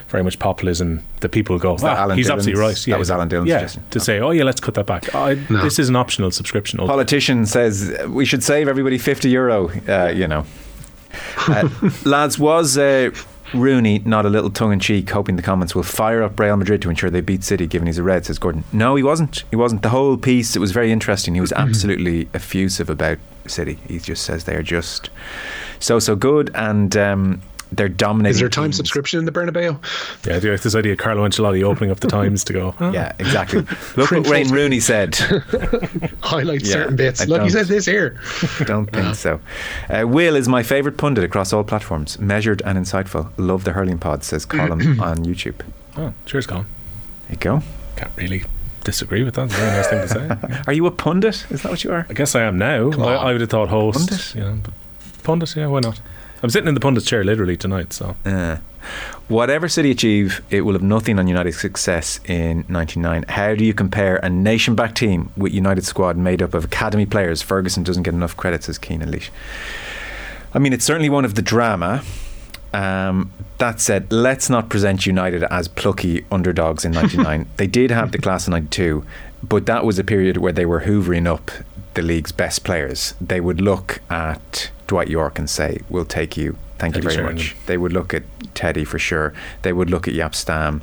very 0.10 0.24
much 0.24 0.38
populism 0.39 1.03
that 1.22 1.29
people 1.29 1.58
go, 1.60 1.75
that 1.77 1.84
"Wow, 1.84 1.96
Alan 2.03 2.17
he's 2.17 2.27
Dillon's- 2.27 2.48
absolutely 2.48 2.62
right. 2.62 2.86
that 2.88 3.00
was 3.00 3.12
Alan 3.12 3.27
Dillon's 3.27 3.50
Yeah, 3.50 3.58
suggestion. 3.60 3.84
to 3.89 4.00
say, 4.00 4.20
oh, 4.20 4.32
yeah, 4.32 4.44
let's 4.44 4.62
cut 4.62 4.75
that 4.75 4.86
back. 4.86 5.13
I, 5.15 5.34
No. 5.50 5.63
This 5.63 5.79
is 5.79 5.89
an 5.89 5.96
optional 5.96 6.32
subscription. 6.32 6.79
Politician 6.79 7.46
says 7.48 7.89
uh, 7.91 8.08
we 8.10 8.24
should 8.25 8.44
save 8.44 8.67
everybody 8.67 8.98
50 8.98 9.29
euro, 9.29 9.72
uh, 9.89 10.12
you 10.15 10.27
know. 10.27 10.46
Uh, 11.48 11.67
lads, 12.05 12.38
was 12.38 12.77
uh, 12.77 13.10
Rooney 13.54 14.00
not 14.00 14.25
a 14.25 14.30
little 14.30 14.50
tongue 14.50 14.74
in 14.74 14.80
cheek, 14.80 15.10
hoping 15.10 15.36
the 15.36 15.42
comments 15.42 15.75
will 15.75 15.84
fire 15.84 16.24
up 16.24 16.40
Real 16.40 16.58
Madrid 16.58 16.82
to 16.82 16.90
ensure 16.90 17.10
they 17.10 17.22
beat 17.22 17.44
City, 17.44 17.68
given 17.68 17.86
he's 17.88 17.98
a 17.98 18.04
red, 18.04 18.25
says 18.25 18.40
Gordon. 18.40 18.64
No, 18.74 18.96
he 18.96 19.04
wasn't. 19.04 19.44
He 19.50 19.56
wasn't. 19.56 19.82
The 19.82 19.90
whole 19.90 20.18
piece, 20.18 20.56
it 20.56 20.60
was 20.60 20.72
very 20.72 20.92
interesting. 20.92 21.36
He 21.36 21.42
was 21.42 21.54
absolutely 21.54 22.28
effusive 22.34 22.90
about 22.90 23.18
City. 23.48 23.78
He 23.88 24.00
just 24.00 24.24
says 24.24 24.46
they 24.46 24.56
are 24.56 24.64
just 24.64 25.10
so, 25.80 26.00
so 26.00 26.16
good 26.16 26.52
and 26.56 26.96
um, 26.98 27.42
they're 27.72 27.89
dominating. 27.89 28.31
Is 28.31 28.39
there 28.39 28.48
a 28.48 28.51
time 28.51 28.65
teams. 28.65 28.77
subscription 28.77 29.19
in 29.19 29.25
the 29.25 29.31
Bernabeu? 29.31 29.77
Yeah, 30.25 30.36
I 30.36 30.39
do 30.39 30.51
like 30.51 30.62
this 30.62 30.75
idea 30.75 30.93
of 30.93 30.98
Carlo 31.00 31.27
Ancelotti 31.27 31.63
opening 31.63 31.91
up 31.91 32.00
the 32.00 32.07
Times 32.07 32.43
to 32.45 32.53
go, 32.53 32.72
"Huh, 32.79 32.91
Yeah, 32.93 33.12
exactly. 33.19 33.62
Look 33.95 33.98
what 33.98 34.07
Print 34.07 34.27
Wayne 34.27 34.51
Rooney 34.51 34.79
said. 34.79 35.15
Highlight 36.22 36.62
Yeah, 36.63 36.74
certain 36.74 36.95
bits. 36.95 37.22
I 37.22 37.25
Look, 37.25 37.41
he 37.41 37.50
don't. 37.50 37.65
said 37.65 37.67
this 37.67 37.86
here. 37.86 38.19
Don't 38.65 38.86
think 38.91 39.15
so. 39.15 39.39
Uh, 39.89 40.07
Will 40.07 40.36
is 40.36 40.48
my 40.48 40.63
favourite 40.63 40.98
pundit 40.98 41.24
across 41.24 41.53
all 41.53 41.63
platforms. 41.63 42.19
Measured 42.19 42.62
and 42.65 42.77
insightful. 42.77 43.31
Love 43.38 43.63
the 43.63 43.72
hurling 43.74 43.98
pod, 44.00 44.24
says 44.24 44.45
Colin 44.45 45.00
on 45.00 45.17
YouTube. 45.25 45.55
oh, 45.98 46.13
cheers, 46.25 46.48
Colin. 46.48 46.65
There 47.27 47.31
you 47.31 47.38
go. 47.38 47.62
Can't 47.95 48.12
really 48.17 48.43
disagree 48.84 49.24
with 49.24 49.34
that. 49.36 49.45
It's 49.45 49.55
a 49.55 49.57
very 49.57 49.72
nice 49.72 49.88
thing 49.88 50.01
to 50.01 50.50
say. 50.53 50.62
Are 50.67 50.74
you 50.74 50.86
a 50.86 50.91
pundit? 50.91 51.45
Is 51.50 51.63
that 51.63 51.72
what 51.72 51.84
you 51.84 51.91
are? 51.91 52.05
I 52.10 52.13
guess 52.13 52.36
I 52.36 52.41
am 52.43 52.57
now. 52.57 52.91
I. 52.91 53.15
I 53.15 53.31
would 53.31 53.41
have 53.41 53.50
thought 53.50 53.69
host. 53.69 54.10
Pundit? 54.10 54.36
You 54.36 54.41
know, 54.41 54.60
but 54.63 54.74
pundit, 55.24 55.55
yeah, 55.55 55.67
why 55.67 55.79
not? 55.79 56.00
I'm 56.44 56.50
sitting 56.50 56.68
in 56.68 56.74
the 56.74 56.80
pundit's 56.80 57.06
chair 57.06 57.24
literally 57.24 57.58
tonight, 57.58 57.94
so 57.94 58.15
Uh, 58.25 58.58
whatever 59.27 59.68
City 59.68 59.92
achieve, 59.92 60.44
it 60.50 60.62
will 60.62 60.74
have 60.74 60.84
nothing 60.84 61.18
on 61.18 61.27
United's 61.27 61.60
success 61.60 62.20
in 62.25 62.65
99. 62.68 63.25
How 63.30 63.56
do 63.56 63.65
you 63.65 63.74
compare 63.74 64.18
a 64.18 64.30
nation 64.30 64.75
backed 64.75 64.98
team 64.98 65.32
with 65.36 65.54
United 65.54 65.86
squad 65.86 66.18
made 66.18 66.42
up 66.42 66.54
of 66.54 66.65
academy 66.65 67.06
players? 67.06 67.42
Ferguson 67.42 67.84
doesn't 67.84 68.04
get 68.04 68.13
enough 68.13 68.38
credit, 68.38 68.63
says 68.63 68.77
Keenan 68.77 69.12
Leash. 69.12 69.32
I 70.54 70.60
mean, 70.60 70.74
it's 70.74 70.86
certainly 70.86 71.10
one 71.10 71.25
of 71.25 71.36
the 71.36 71.42
drama. 71.42 72.04
Um, 72.74 73.32
that 73.58 73.80
said, 73.80 74.12
let's 74.12 74.50
not 74.50 74.70
present 74.70 75.06
United 75.06 75.44
as 75.44 75.68
plucky 75.70 76.25
underdogs 76.30 76.84
in 76.84 76.92
99. 76.92 77.48
they 77.58 77.68
did 77.68 77.89
have 77.89 78.12
the 78.12 78.18
class 78.18 78.48
in 78.48 78.51
92, 78.51 79.06
but 79.42 79.65
that 79.65 79.86
was 79.86 79.98
a 79.98 80.04
period 80.04 80.38
where 80.38 80.51
they 80.51 80.65
were 80.65 80.82
hoovering 80.82 81.25
up 81.25 81.51
the 81.94 82.01
league's 82.01 82.34
best 82.34 82.65
players. 82.65 83.15
They 83.22 83.39
would 83.39 83.62
look 83.62 84.01
at 84.10 84.70
Dwight 84.88 85.08
Yorke 85.08 85.39
and 85.39 85.50
say, 85.50 85.80
We'll 85.89 86.06
take 86.06 86.38
you. 86.38 86.58
Thank 86.77 86.96
Teddy 86.96 87.08
you 87.08 87.13
very 87.13 87.34
much. 87.34 87.56
They 87.68 87.77
would 87.77 87.94
look 87.94 88.13
at 88.13 88.24
Teddy 88.54 88.84
for 88.84 89.00
sure. 89.00 89.34
They 89.62 89.72
would 89.72 89.89
look 89.89 90.08
at 90.08 90.13
Jaap 90.13 90.36
Stam. 90.36 90.82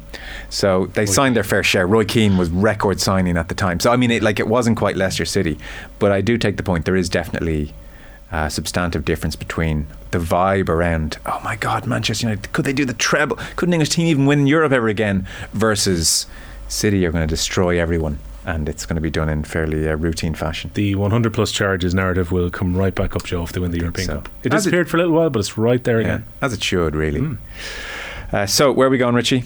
So 0.49 0.87
they 0.87 1.05
signed 1.05 1.37
their 1.37 1.45
fair 1.45 1.63
share. 1.63 1.87
Roy 1.87 2.05
Keane 2.05 2.39
was 2.39 2.49
record 2.49 2.99
signing 2.99 3.37
at 3.37 3.49
the 3.49 3.55
time. 3.55 3.79
So 3.79 3.93
I 3.93 3.97
mean, 3.97 4.11
it, 4.11 4.23
like 4.23 4.41
it 4.41 4.49
wasn't 4.49 4.79
quite 4.79 4.97
Leicester 4.97 5.27
City, 5.27 5.59
but 5.99 6.11
I 6.11 6.21
do 6.23 6.39
take 6.39 6.57
the 6.57 6.63
point. 6.63 6.87
There 6.87 6.97
is 6.97 7.09
definitely 7.09 7.75
a 8.31 8.49
substantive 8.49 9.05
difference 9.05 9.37
between 9.37 9.87
the 10.11 10.19
vibe 10.19 10.71
around. 10.71 11.19
Oh 11.27 11.41
my 11.45 11.57
God, 11.57 11.87
Manchester 11.87 12.27
United 12.27 12.53
could 12.53 12.65
they 12.65 12.73
do 12.73 12.87
the 12.87 12.95
treble? 12.95 13.37
Could 13.57 13.69
an 13.69 13.75
English 13.75 13.91
team 13.91 14.07
even 14.07 14.25
win 14.25 14.47
Europe 14.47 14.73
ever 14.73 14.89
again? 14.89 15.27
Versus 15.53 16.27
City 16.69 17.05
are 17.05 17.13
going 17.13 17.27
to 17.27 17.33
destroy 17.33 17.79
everyone, 17.79 18.19
and 18.45 18.69
it's 18.69 18.87
going 18.87 18.97
to 18.97 19.01
be 19.01 19.11
done 19.11 19.29
in 19.29 19.45
fairly 19.45 19.89
uh, 19.89 19.95
routine 19.97 20.35
fashion. 20.35 20.71
the 20.75 20.95
100 20.95 21.33
plus 21.33 21.53
charges 21.53 21.95
narrative 21.95 22.33
will 22.33 22.51
come 22.51 22.77
right 22.77 22.95
back 22.95 23.15
up, 23.17 23.25
Joe, 23.25 23.43
if 23.45 23.53
they 23.53 23.61
win 23.61 23.71
the 23.71 23.79
European 23.79 24.07
so. 24.09 24.15
Cup. 24.17 24.29
It 24.43 24.53
As 24.53 24.67
it- 24.67 24.71
disappeared 24.71 24.91
for 24.91 24.97
a 24.97 25.01
little 25.01 25.15
while, 25.15 25.31
but 25.31 25.39
it's 25.41 25.57
right 25.57 25.83
there 25.85 26.01
Yeah, 26.01 26.07
again. 26.07 26.25
as 26.41 26.53
it 26.53 26.63
should 26.63 26.95
really. 26.97 27.37
Uh, 28.33 28.47
so 28.47 28.73
where 28.73 28.89
are 28.89 28.91
we 28.91 28.99
going, 28.99 29.15
Richie? 29.15 29.45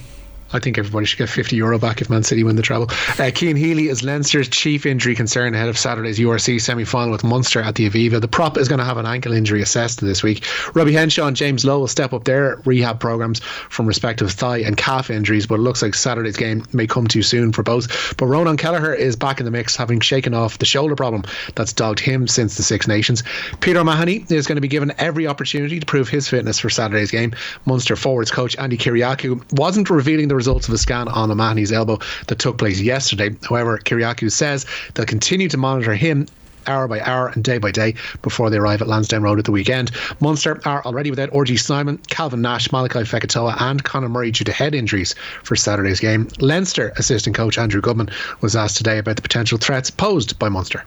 I 0.53 0.61
think 0.61 0.79
everybody 0.79 1.07
should 1.07 1.19
get 1.19 1.29
50 1.29 1.57
euro 1.57 1.79
back 1.79 2.01
if 2.01 2.09
Man 2.09 2.23
City 2.23 2.45
win 2.45 2.57
the 2.57 2.63
treble. 2.63 2.89
Uh, 3.19 3.31
Cian 3.31 3.57
Healy 3.57 3.89
is 3.89 4.03
Leinster's 4.03 4.49
chief 4.49 4.87
injury 4.87 5.15
concern 5.15 5.55
ahead 5.55 5.69
of 5.69 5.77
Saturday's 5.77 6.19
URC 6.19 6.61
semi 6.61 6.85
final 6.85 7.11
with 7.11 7.25
Munster 7.25 7.61
at 7.61 7.75
the 7.75 7.89
Aviva. 7.89 8.21
The 8.21 8.29
prop 8.29 8.57
is 8.57 8.69
going 8.69 8.79
to 8.79 8.85
have 8.85 8.97
an 8.97 9.07
ankle 9.07 9.33
injury 9.33 9.61
assessed 9.61 10.01
this 10.01 10.23
week. 10.23 10.45
Robbie 10.75 10.93
Henshaw 10.93 11.27
and 11.27 11.37
James 11.37 11.65
Lowe 11.65 11.81
will 11.81 11.89
step 11.89 12.13
up 12.13 12.25
their 12.25 12.61
rehab 12.65 13.01
programs 13.01 13.41
from 13.41 13.87
respective 13.87 14.31
thigh 14.31 14.59
and 14.59 14.77
calf 14.77 15.11
injuries, 15.11 15.47
but 15.47 15.57
it 15.57 15.63
looks 15.63 15.83
like 15.83 15.95
Saturday's 15.95 16.37
game 16.37 16.65
may 16.73 16.87
come 16.87 17.09
too 17.09 17.23
soon 17.23 17.53
for 17.53 17.65
both. 17.65 18.17
But 18.17 18.27
Ronan 18.27 18.57
Kelleher 18.57 18.95
is 18.95 19.17
back 19.17 19.41
in 19.41 19.45
the 19.45 19.51
mix, 19.51 19.75
having 19.75 19.99
shaken 19.99 20.33
off 20.33 20.59
the 20.59 20.65
shoulder 20.65 20.95
problem 20.95 21.25
that's 21.57 21.73
dogged 21.73 22.01
him 22.01 22.29
since 22.29 22.57
the 22.57 22.63
Six 22.63 22.87
Nations. 22.87 23.25
Peter 23.61 23.81
O'Mahony 23.81 24.25
is 24.31 24.47
going 24.47 24.57
to 24.57 24.63
be 24.63 24.69
given 24.69 24.93
every 24.99 25.27
opportunity 25.27 25.81
to 25.81 25.87
prove 25.87 26.09
his 26.09 26.29
fitness 26.29 26.61
for 26.61 26.71
Saturday's 26.71 27.11
game. 27.11 27.35
Munster 27.65 27.97
forwards 27.97 28.31
coach 28.31 28.57
Andi 28.59 28.79
Kyriacou 28.79 29.43
wasn't 29.59 29.91
revealing 29.91 30.29
the 30.29 30.36
results 30.37 30.69
of 30.69 30.75
a 30.75 30.79
scan 30.79 31.09
on 31.09 31.31
O'Mahony's 31.31 31.73
elbow 31.73 31.99
that 32.29 32.39
took 32.39 32.59
place 32.59 32.81
yesterday. 32.81 33.35
However, 33.49 33.79
Kyriacou 33.79 34.31
says 34.31 34.67
they'll 34.95 35.07
continue 35.07 35.49
to 35.49 35.57
monitor 35.57 35.95
him 35.95 36.27
hour 36.67 36.89
by 36.89 37.01
hour 37.01 37.29
and 37.29 37.45
day 37.45 37.59
by 37.59 37.71
day 37.71 37.95
before 38.23 38.51
they 38.51 38.59
arrive 38.59 38.83
at 38.83 38.89
Lansdowne 38.89 39.23
Road 39.23 39.39
at 39.39 39.45
the 39.45 39.53
weekend. 39.53 39.91
Munster 40.21 40.61
are 40.65 40.85
already 40.85 41.11
without 41.11 41.31
RG 41.31 41.59
Snyman, 41.59 41.99
Calvin 42.09 42.43
Nash, 42.43 42.69
Malakai 42.69 43.05
Fekitoa, 43.05 43.61
and 43.61 43.85
Conor 43.85 44.09
Murray 44.09 44.31
due 44.31 44.45
to 44.45 44.53
head 44.53 44.75
injuries 44.75 45.15
for 45.43 45.57
Saturday's 45.57 46.01
game. 46.01 46.29
Leinster 46.41 46.93
assistant 46.97 47.37
coach 47.37 47.59
Andrew 47.59 47.81
Goodman 47.81 48.11
was 48.41 48.57
asked 48.57 48.77
today 48.77 48.99
about 48.99 49.17
the 49.17 49.23
potential 49.23 49.59
threats 49.59 49.91
posed 49.91 50.39
by 50.39 50.49
Munster. 50.49 50.85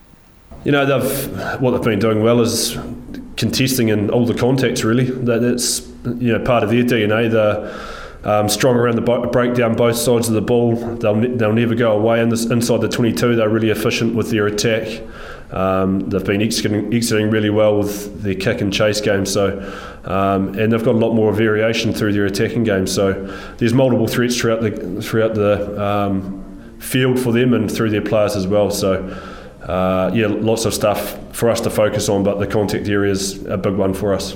You 0.66 0.72
know, 0.72 0.86
they've 0.86 1.62
what 1.62 1.72
they've 1.72 1.84
been 1.84 2.00
doing 2.00 2.22
well 2.22 2.42
is 2.42 2.78
contesting 3.38 3.88
in 3.88 4.10
all 4.10 4.26
the 4.26 4.34
contacts. 4.34 4.84
Really, 4.84 5.06
that, 5.06 5.42
it's 5.42 5.88
you 6.04 6.38
know 6.38 6.44
part 6.44 6.64
of 6.64 6.70
their 6.70 6.84
DNA. 6.84 7.32
They're 7.32 7.99
um, 8.24 8.50
strong 8.50 8.76
around 8.76 8.96
the 8.96 9.02
bo- 9.02 9.28
break 9.28 9.54
down 9.54 9.76
both 9.76 9.96
sides 9.96 10.28
of 10.28 10.34
the 10.34 10.42
ball. 10.42 10.76
They'll 10.76 11.16
ne- 11.16 11.36
they'll 11.36 11.54
never 11.54 11.76
go 11.76 11.98
away 11.98 12.22
in 12.22 12.30
this 12.30 12.46
inside 12.46 12.82
the 12.82 12.90
22. 12.90 13.36
They're 13.36 13.50
really 13.50 13.70
efficient 13.70 14.16
with 14.16 14.30
their 14.30 14.48
attack. 14.48 15.02
Um, 15.52 16.02
they've 16.10 16.24
been 16.24 16.42
exiting, 16.42 16.94
exiting 16.94 17.32
really 17.32 17.50
well 17.50 17.78
with 17.80 18.22
their 18.22 18.36
kick 18.36 18.62
and 18.62 18.72
chase 18.72 19.02
game. 19.02 19.26
So, 19.26 19.60
um, 20.04 20.50
and 20.60 20.72
they've 20.72 20.84
got 20.84 20.96
a 20.96 20.98
lot 20.98 21.14
more 21.14 21.32
variation 21.34 21.94
through 21.94 22.14
their 22.14 22.26
attacking 22.26 22.66
game. 22.66 22.86
So, 22.88 23.14
there's 23.58 23.74
multiple 23.74 24.08
threats 24.08 24.38
throughout 24.38 24.62
the 24.62 25.02
throughout 25.02 25.36
the 25.36 25.82
um, 25.82 26.78
field 26.80 27.20
for 27.20 27.32
them 27.32 27.54
and 27.54 27.72
through 27.72 27.90
their 27.90 28.02
players 28.02 28.36
as 28.36 28.48
well. 28.48 28.70
So, 28.70 29.08
uh, 29.64 30.12
yeah, 30.14 30.28
lots 30.28 30.66
of 30.66 30.74
stuff 30.74 31.18
for 31.34 31.50
us 31.50 31.62
to 31.62 31.70
focus 31.70 32.10
on, 32.10 32.24
but 32.24 32.40
the 32.40 32.48
contact 32.48 32.88
area 32.88 33.12
is 33.12 33.46
a 33.46 33.58
big 33.58 33.76
one 33.76 33.94
for 33.94 34.14
us. 34.14 34.36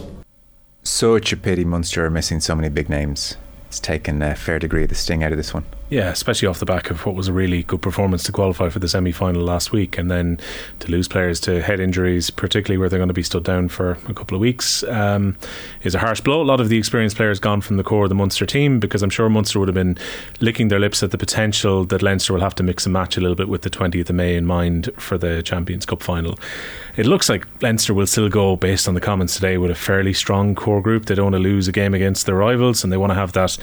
A 0.86 1.20
pity 1.38 1.66
Munster 1.66 2.06
are 2.06 2.10
missing 2.10 2.40
so 2.40 2.56
many 2.56 2.70
big 2.70 2.90
names. 2.90 3.38
It's 3.74 3.80
taken 3.80 4.22
a 4.22 4.36
fair 4.36 4.60
degree 4.60 4.84
of 4.84 4.90
the 4.90 4.94
sting 4.94 5.24
out 5.24 5.32
of 5.32 5.38
this 5.40 5.52
one. 5.52 5.66
Yeah, 5.94 6.10
especially 6.10 6.48
off 6.48 6.58
the 6.58 6.66
back 6.66 6.90
of 6.90 7.06
what 7.06 7.14
was 7.14 7.28
a 7.28 7.34
really 7.34 7.62
good 7.62 7.84
performance 7.84 8.24
to 8.24 8.32
qualify 8.32 8.70
for 8.70 8.80
the 8.80 8.88
semi 8.88 9.12
final 9.12 9.44
last 9.44 9.72
week, 9.72 9.96
and 9.96 10.10
then 10.10 10.40
to 10.80 10.90
lose 10.90 11.08
players 11.08 11.40
to 11.42 11.62
head 11.62 11.80
injuries, 11.80 12.32
particularly 12.32 12.80
where 12.80 12.90
they're 12.90 12.98
going 12.98 13.10
to 13.10 13.14
be 13.14 13.22
stood 13.22 13.44
down 13.44 13.70
for 13.70 13.92
a 14.08 14.14
couple 14.16 14.34
of 14.34 14.42
weeks, 14.42 14.84
um, 14.86 15.38
is 15.84 15.94
a 15.94 16.00
harsh 16.00 16.20
blow. 16.20 16.42
A 16.42 16.44
lot 16.44 16.60
of 16.60 16.70
the 16.70 16.80
experienced 16.80 17.16
players 17.16 17.40
gone 17.40 17.62
from 17.62 17.78
the 17.78 17.84
core 17.84 18.06
of 18.06 18.10
the 18.10 18.16
Munster 18.16 18.48
team 18.48 18.80
because 18.80 19.04
I'm 19.04 19.12
sure 19.12 19.30
Munster 19.30 19.60
would 19.60 19.68
have 19.68 19.76
been 19.76 19.96
licking 20.42 20.70
their 20.70 20.80
lips 20.80 21.04
at 21.04 21.12
the 21.12 21.18
potential 21.20 21.86
that 21.86 22.02
Leinster 22.02 22.34
will 22.34 22.42
have 22.42 22.56
to 22.56 22.64
mix 22.64 22.88
and 22.88 22.94
match 22.94 23.16
a 23.16 23.22
little 23.22 23.36
bit 23.36 23.48
with 23.48 23.62
the 23.62 23.70
20th 23.70 24.10
of 24.10 24.16
May 24.16 24.36
in 24.36 24.48
mind 24.48 24.90
for 24.98 25.20
the 25.20 25.44
Champions 25.44 25.86
Cup 25.86 26.02
final. 26.02 26.40
It 26.96 27.08
looks 27.08 27.28
like 27.28 27.46
Leinster 27.62 27.94
will 27.94 28.06
still 28.06 28.30
go, 28.30 28.56
based 28.56 28.88
on 28.88 28.94
the 28.94 29.02
comments 29.02 29.36
today, 29.36 29.58
with 29.58 29.70
a 29.72 29.76
fairly 29.76 30.14
strong 30.14 30.54
core 30.54 30.82
group. 30.82 31.06
They 31.06 31.16
don't 31.16 31.26
want 31.26 31.36
to 31.36 31.40
lose 31.40 31.68
a 31.68 31.72
game 31.72 31.94
against 31.94 32.26
their 32.26 32.36
rivals, 32.36 32.84
and 32.84 32.94
they 32.94 32.98
want 32.98 33.12
to 33.12 33.16
have 33.16 33.34
that 33.34 33.58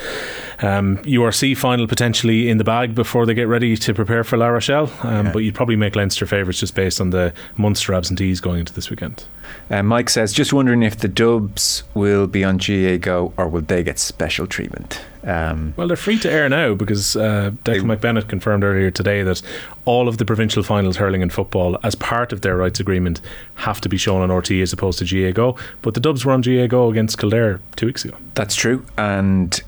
um, 0.60 0.98
URC 0.98 1.56
final 1.56 1.86
potentially 2.20 2.50
in 2.50 2.58
the 2.58 2.64
bag 2.64 2.94
before 2.94 3.26
they 3.26 3.34
get 3.34 3.48
ready 3.48 3.76
to 3.76 3.94
prepare 3.94 4.24
for 4.24 4.36
La 4.36 4.48
Rochelle. 4.48 4.90
Um, 5.02 5.26
Yeah. 5.26 5.32
But 5.32 5.38
you'd 5.40 5.54
probably 5.54 5.76
make 5.76 5.96
Leinster 5.96 6.26
favourites 6.26 6.60
just 6.60 6.74
based 6.74 7.00
on 7.00 7.10
the 7.10 7.32
Munster 7.56 7.94
absentees 7.94 8.40
going 8.40 8.60
into 8.60 8.72
this 8.72 8.90
weekend. 8.90 9.24
Uh, 9.70 9.82
Mike 9.82 10.08
says, 10.10 10.32
just 10.32 10.52
wondering 10.52 10.82
if 10.82 10.98
the 10.98 11.08
Dubs 11.08 11.82
will 11.94 12.26
be 12.26 12.44
on 12.44 12.58
GA 12.58 12.98
Go 12.98 13.32
or 13.36 13.48
will 13.48 13.62
they 13.62 13.82
get 13.82 13.98
special 13.98 14.46
treatment? 14.46 15.00
Um, 15.24 15.74
Well, 15.76 15.88
they're 15.88 15.96
free 15.96 16.18
to 16.20 16.30
air 16.30 16.48
now 16.48 16.74
because 16.74 17.16
uh, 17.16 17.50
Declan 17.64 17.96
McBennett 17.96 18.28
confirmed 18.28 18.64
earlier 18.64 18.90
today 18.90 19.22
that 19.22 19.42
all 19.84 20.08
of 20.08 20.18
the 20.18 20.24
provincial 20.24 20.62
finals 20.62 20.96
hurling 20.96 21.22
and 21.22 21.32
football, 21.32 21.78
as 21.82 21.94
part 21.94 22.32
of 22.32 22.40
their 22.42 22.56
rights 22.56 22.80
agreement, 22.80 23.20
have 23.56 23.80
to 23.80 23.88
be 23.88 23.96
shown 23.96 24.22
on 24.22 24.30
RT 24.36 24.52
as 24.52 24.72
opposed 24.72 24.98
to 25.00 25.04
GA 25.04 25.32
Go. 25.32 25.56
But 25.82 25.94
the 25.94 26.00
Dubs 26.00 26.24
were 26.24 26.32
on 26.32 26.42
GA 26.42 26.68
Go 26.68 26.88
against 26.90 27.18
Kildare 27.18 27.60
two 27.76 27.86
weeks 27.86 28.04
ago. 28.04 28.16
that's 28.34 28.54
true. 28.54 28.84
And 28.96 29.60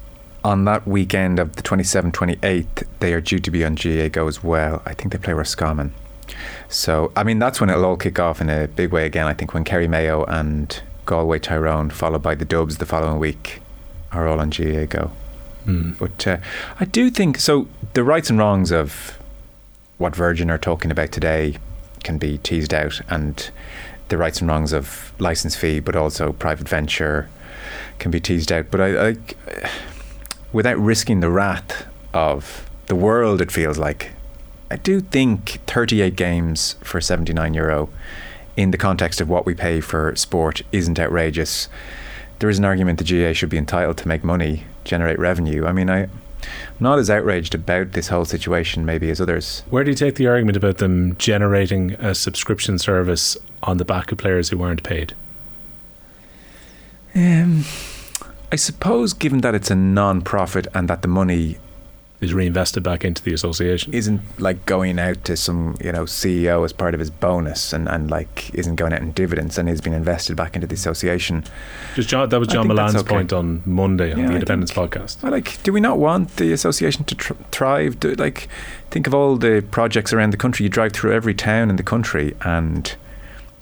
on 0.45 0.65
that 0.65 0.87
weekend 0.87 1.39
of 1.39 1.57
the 1.57 1.63
27th, 1.63 2.13
28th, 2.13 2.87
they 3.01 3.13
are 3.13 3.21
due 3.21 3.39
to 3.39 3.51
be 3.51 3.65
on 3.65 3.77
GA 3.77 4.09
Go 4.09 4.27
as 4.29 4.43
well. 4.43 4.83
I 4.85 4.95
think 4.95 5.13
they 5.13 5.19
play 5.19 5.33
Roscommon. 5.33 5.95
So, 6.69 7.13
I 7.15 7.25
mean, 7.25 7.39
that's 7.39 7.61
when 7.61 7.71
it'll 7.71 7.85
all 7.85 7.97
kick 7.97 8.19
off 8.19 8.41
in 8.41 8.49
a 8.49 8.67
big 8.69 8.93
way 8.93 9.07
again. 9.07 9.27
I 9.27 9.35
think 9.35 9.55
when 9.55 9.65
Kerry 9.65 9.87
Mayo 9.89 10.25
and 10.25 10.83
Galway 11.07 11.39
Tyrone, 11.39 11.91
followed 11.91 12.23
by 12.23 12.35
the 12.35 12.45
Dubs 12.45 12.79
the 12.79 12.87
following 12.87 13.19
week, 13.19 13.61
are 14.11 14.27
all 14.29 14.41
on 14.41 14.51
GA 14.51 14.87
Go. 14.87 15.11
But 15.99 16.27
uh, 16.27 16.37
I 16.81 16.85
do 16.87 17.11
think 17.11 17.39
so. 17.39 17.69
The 17.95 18.03
rights 18.03 18.31
and 18.31 18.39
wrongs 18.39 18.73
of 18.73 19.19
what 19.99 20.17
Virgin 20.17 20.51
are 20.51 20.59
talking 20.59 20.91
about 20.91 21.13
today 21.13 21.57
can 22.03 22.19
be 22.19 22.39
teased 22.39 22.75
out, 22.75 23.01
and 23.09 23.51
the 24.09 24.17
rights 24.17 24.41
and 24.41 24.49
wrongs 24.51 24.73
of 24.73 25.13
license 25.21 25.55
fee, 25.55 25.79
but 25.79 25.95
also 25.95 26.33
private 26.33 26.69
venture 26.69 27.29
can 28.01 28.11
be 28.11 28.19
teased 28.19 28.51
out. 28.51 28.71
But 28.71 28.81
I, 28.81 29.09
I 29.11 29.17
without 30.53 30.79
risking 30.79 31.21
the 31.21 31.31
wrath 31.31 31.87
of 32.13 32.69
the 32.87 32.95
world, 32.95 33.41
it 33.41 33.51
feels 33.51 33.79
like 33.79 34.13
I 34.71 34.77
do 34.77 35.01
think 35.01 35.61
38 35.67 36.17
games 36.17 36.77
for 36.83 37.01
79 37.01 37.55
euro 37.55 37.91
in 38.57 38.71
the 38.71 38.79
context 38.79 39.21
of 39.21 39.29
what 39.29 39.47
we 39.47 39.55
pay 39.55 39.81
for 39.81 40.15
sport 40.17 40.63
isn't 40.73 40.99
outrageous. 40.99 41.69
There 42.39 42.51
is 42.51 42.59
an 42.59 42.65
argument 42.65 42.99
the 42.99 43.05
GA 43.05 43.33
should 43.33 43.49
be 43.49 43.59
entitled 43.59 43.99
to 43.99 44.09
make 44.09 44.25
money, 44.25 44.65
generate 44.85 45.19
revenue. 45.19 45.67
I 45.67 45.73
mean, 45.73 45.89
I, 45.89 46.01
am 46.01 46.11
not 46.81 46.99
as 46.99 47.11
outraged 47.11 47.55
about 47.55 47.93
this 47.93 48.09
whole 48.09 48.25
situation 48.25 48.85
maybe 48.85 49.11
as 49.11 49.21
others. 49.21 49.63
Where 49.71 49.85
do 49.85 49.91
you 49.91 49.97
take 49.97 50.17
the 50.17 50.27
argument 50.27 50.57
about 50.57 50.79
them 50.79 51.17
generating 51.17 51.93
a 51.93 52.15
subscription 52.15 52.79
service 52.79 53.37
on 53.63 53.77
the 53.77 53.85
back 53.85 54.11
of 54.11 54.19
players 54.19 54.49
who 54.49 54.59
weren't 54.59 54.83
paid? 54.83 55.15
Um, 57.15 57.65
I 58.53 58.57
suppose, 58.57 59.15
given 59.15 59.41
that 59.41 59.55
it's 59.55 59.71
a 59.71 59.75
non-profit 59.75 60.67
and 60.75 60.87
that 60.89 61.01
the 61.01 61.09
money 61.09 61.57
is 62.21 62.35
reinvested 62.35 62.83
back 62.83 63.03
into 63.03 63.23
the 63.23 63.33
association. 63.33 63.95
Isn't 63.95 64.21
like 64.39 64.67
going 64.67 64.99
out 64.99 65.25
to 65.25 65.39
some, 65.39 65.77
you 65.83 65.91
know, 65.91 66.05
CEO 66.05 66.63
as 66.63 66.73
part 66.73 66.93
of 66.93 67.01
his 67.01 67.11
bonus 67.11 67.73
and, 67.73 67.89
and 67.89 68.11
like 68.11 68.55
isn't 68.55 68.77
going 68.77 68.93
out 68.93 69.01
in 69.01 69.13
dividends 69.13 69.57
and 69.57 69.71
is 69.71 69.81
being 69.81 69.97
invested 69.97 70.37
back 70.37 70.55
into 70.55 70.67
the 70.67 70.75
association. 70.75 71.45
Just 71.95 72.11
John, 72.11 72.29
that 72.29 72.39
was 72.39 72.47
John 72.47 72.69
Mullane's 72.69 72.95
okay. 72.95 73.09
point 73.09 73.33
on 73.33 73.63
Monday 73.65 74.13
on 74.13 74.19
yeah, 74.19 74.27
the 74.29 74.35
Independence 74.35 74.71
think, 74.71 74.93
podcast. 74.93 75.29
Like, 75.29 75.61
do 75.63 75.73
we 75.73 75.81
not 75.81 75.99
want 75.99 76.37
the 76.37 76.53
association 76.53 77.05
to 77.05 77.15
tr- 77.15 77.33
thrive? 77.51 77.99
Do, 77.99 78.15
like, 78.15 78.49
think 78.91 79.07
of 79.07 79.15
all 79.15 79.37
the 79.37 79.65
projects 79.71 80.13
around 80.13 80.31
the 80.31 80.37
country. 80.37 80.65
You 80.65 80.71
drive 80.71 80.93
through 80.93 81.15
every 81.15 81.35
town 81.35 81.71
in 81.71 81.77
the 81.77 81.83
country 81.83 82.37
and 82.43 82.95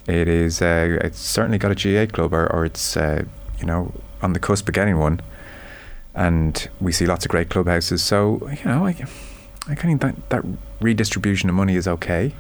it 0.09 0.29
is, 0.29 0.61
uh, 0.61 0.99
it's 1.01 1.21
certainly 1.21 1.59
got 1.59 1.71
a 1.71 1.77
GA 1.77 2.09
club 2.09 2.35
or, 2.35 2.53
or 2.53 2.67
it's, 2.67 2.97
uh, 2.97 3.25
you 3.59 3.67
know, 3.67 3.95
on 4.23 4.33
the 4.33 4.39
cusp 4.39 4.69
of 4.69 4.75
getting 4.75 4.99
one 4.99 5.21
and 6.15 6.69
we 6.81 6.93
see 6.93 7.07
lots 7.07 7.25
of 7.25 7.31
great 7.31 7.49
clubhouses. 7.49 8.03
So 8.03 8.49
you 8.51 8.65
know, 8.65 8.87
I, 8.87 8.91
I 9.69 9.75
can 9.75 9.99
think 9.99 10.01
that 10.01 10.31
that 10.31 10.45
redistribution 10.81 11.49
of 11.49 11.55
money 11.55 11.77
is 11.77 11.87
okay. 11.87 12.33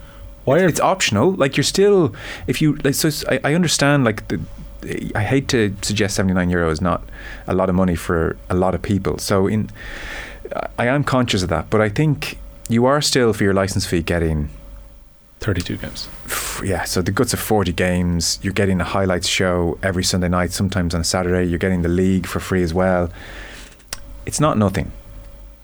Why 0.44 0.60
are 0.60 0.66
it's 0.66 0.80
optional? 0.80 1.32
Like 1.32 1.56
you're 1.56 1.64
still, 1.64 2.14
if 2.46 2.60
you, 2.60 2.76
like, 2.76 2.94
so 2.94 3.10
I, 3.28 3.40
I 3.44 3.54
understand. 3.54 4.04
Like 4.04 4.26
the, 4.28 4.40
I 5.14 5.22
hate 5.22 5.48
to 5.48 5.76
suggest 5.82 6.16
79 6.16 6.48
euro 6.50 6.70
is 6.70 6.80
not 6.80 7.02
a 7.46 7.54
lot 7.54 7.68
of 7.68 7.74
money 7.74 7.94
for 7.94 8.36
a 8.48 8.54
lot 8.54 8.74
of 8.74 8.80
people. 8.80 9.18
So 9.18 9.46
in, 9.46 9.70
I 10.78 10.86
am 10.86 11.04
conscious 11.04 11.42
of 11.42 11.50
that, 11.50 11.68
but 11.68 11.80
I 11.80 11.90
think 11.90 12.38
you 12.68 12.86
are 12.86 13.02
still 13.02 13.32
for 13.32 13.44
your 13.44 13.52
license 13.52 13.84
fee 13.84 14.02
getting 14.02 14.48
32 15.40 15.76
games. 15.78 16.08
Yeah, 16.62 16.84
so 16.84 17.02
the 17.02 17.10
guts 17.10 17.32
of 17.32 17.40
40 17.40 17.72
games. 17.72 18.38
You're 18.42 18.52
getting 18.52 18.80
a 18.80 18.84
highlights 18.84 19.26
show 19.26 19.78
every 19.82 20.04
Sunday 20.04 20.28
night, 20.28 20.52
sometimes 20.52 20.94
on 20.94 21.00
a 21.00 21.04
Saturday. 21.04 21.48
You're 21.48 21.58
getting 21.58 21.82
the 21.82 21.88
league 21.88 22.26
for 22.26 22.40
free 22.40 22.62
as 22.62 22.74
well 22.74 23.10
it's 24.26 24.40
not 24.40 24.56
nothing 24.58 24.92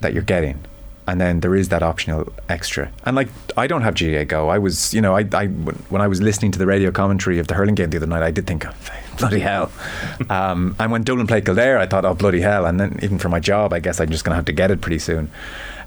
that 0.00 0.12
you're 0.12 0.22
getting 0.22 0.58
and 1.06 1.20
then 1.20 1.40
there 1.40 1.54
is 1.54 1.68
that 1.68 1.82
optional 1.82 2.32
extra. 2.48 2.90
And 3.04 3.14
like, 3.14 3.28
I 3.56 3.66
don't 3.66 3.82
have 3.82 3.94
GAA 3.94 4.24
Go. 4.24 4.48
I 4.48 4.58
was, 4.58 4.92
you 4.92 5.00
know, 5.00 5.16
I, 5.16 5.24
I 5.32 5.46
when 5.46 6.02
I 6.02 6.08
was 6.08 6.20
listening 6.20 6.52
to 6.52 6.58
the 6.58 6.66
radio 6.66 6.90
commentary 6.90 7.38
of 7.38 7.46
the 7.46 7.54
hurling 7.54 7.74
game 7.74 7.90
the 7.90 7.98
other 7.98 8.06
night, 8.06 8.22
I 8.22 8.30
did 8.30 8.46
think, 8.46 8.66
oh, 8.66 8.72
bloody 9.18 9.40
hell. 9.40 9.70
um, 10.30 10.74
and 10.78 10.90
when 10.90 11.04
Dublin 11.04 11.26
played 11.26 11.44
Kildare, 11.44 11.78
I 11.78 11.86
thought, 11.86 12.04
oh, 12.04 12.14
bloody 12.14 12.40
hell. 12.40 12.66
And 12.66 12.80
then 12.80 12.98
even 13.02 13.18
for 13.18 13.28
my 13.28 13.40
job, 13.40 13.72
I 13.72 13.80
guess 13.80 14.00
I'm 14.00 14.10
just 14.10 14.24
going 14.24 14.32
to 14.32 14.36
have 14.36 14.46
to 14.46 14.52
get 14.52 14.70
it 14.70 14.80
pretty 14.80 14.98
soon. 14.98 15.30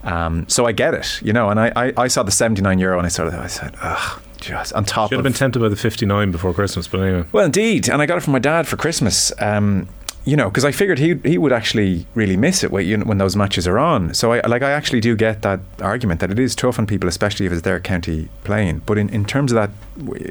Um, 0.03 0.47
so 0.47 0.65
I 0.65 0.71
get 0.71 0.93
it, 0.93 1.21
you 1.21 1.34
know. 1.34 1.49
And 1.49 1.60
I, 1.60 1.71
I, 1.75 1.93
I 1.97 2.08
saw 2.08 2.23
the 2.23 2.32
79 2.32 2.79
euro, 2.79 2.97
and 2.97 3.05
I 3.05 3.10
sort 3.10 3.27
of, 3.27 3.34
I 3.36 3.47
said, 3.47 3.75
ugh. 3.82 4.21
Just 4.39 4.71
on 4.71 4.86
top 4.86 5.10
Should 5.10 5.17
have 5.17 5.25
of, 5.25 5.32
been 5.32 5.38
tempted 5.38 5.60
by 5.60 5.67
the 5.67 5.75
59 5.75 6.32
before 6.32 6.53
Christmas, 6.53 6.88
but 6.88 7.01
anyway. 7.01 7.25
Well, 7.34 7.43
indeed. 7.43 7.89
And 7.89 8.01
I 8.01 8.05
got 8.05 8.17
it 8.17 8.21
from 8.21 8.32
my 8.32 8.39
dad 8.39 8.69
for 8.69 8.77
Christmas. 8.77 9.34
Um, 9.38 9.89
you 10.25 10.36
know, 10.36 10.49
because 10.49 10.65
I 10.65 10.71
figured 10.71 10.99
he 10.99 11.15
he 11.23 11.38
would 11.38 11.51
actually 11.51 12.05
really 12.13 12.38
miss 12.38 12.63
it 12.63 12.71
when, 12.71 13.08
when 13.08 13.17
those 13.17 13.36
matches 13.36 13.67
are 13.67 13.79
on. 13.79 14.13
So 14.13 14.34
I 14.34 14.45
like 14.47 14.62
I 14.62 14.71
actually 14.71 14.99
do 14.99 15.15
get 15.15 15.41
that 15.41 15.60
argument 15.82 16.19
that 16.19 16.32
it 16.32 16.39
is 16.39 16.55
tough 16.55 16.77
on 16.77 16.86
people, 16.86 17.10
especially 17.10 17.45
if 17.45 17.51
it's 17.51 17.62
their 17.62 17.79
county 17.79 18.29
playing. 18.43 18.82
But 18.86 18.97
in, 18.97 19.10
in 19.10 19.25
terms 19.25 19.51
of 19.51 19.55
that, 19.55 19.71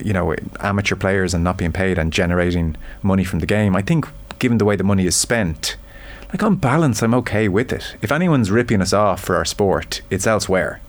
you 0.05 0.13
know, 0.13 0.35
amateur 0.61 0.95
players 0.95 1.35
and 1.35 1.43
not 1.43 1.57
being 1.57 1.73
paid 1.73 1.99
and 1.99 2.13
generating 2.13 2.77
money 3.03 3.25
from 3.25 3.41
the 3.41 3.47
game, 3.47 3.75
I 3.75 3.83
think 3.83 4.07
given 4.39 4.59
the 4.59 4.65
way 4.65 4.77
the 4.77 4.85
money 4.85 5.07
is 5.07 5.17
spent, 5.17 5.77
like 6.31 6.43
on 6.43 6.57
balance, 6.57 7.03
I'm 7.03 7.15
okay 7.15 7.49
with 7.49 7.73
it. 7.73 7.97
If 8.03 8.13
anyone's 8.13 8.51
ripping 8.51 8.83
us 8.83 8.93
off 8.93 9.21
for 9.23 9.37
our 9.37 9.45
sport, 9.45 10.03
it's 10.11 10.27
elsewhere. 10.27 10.81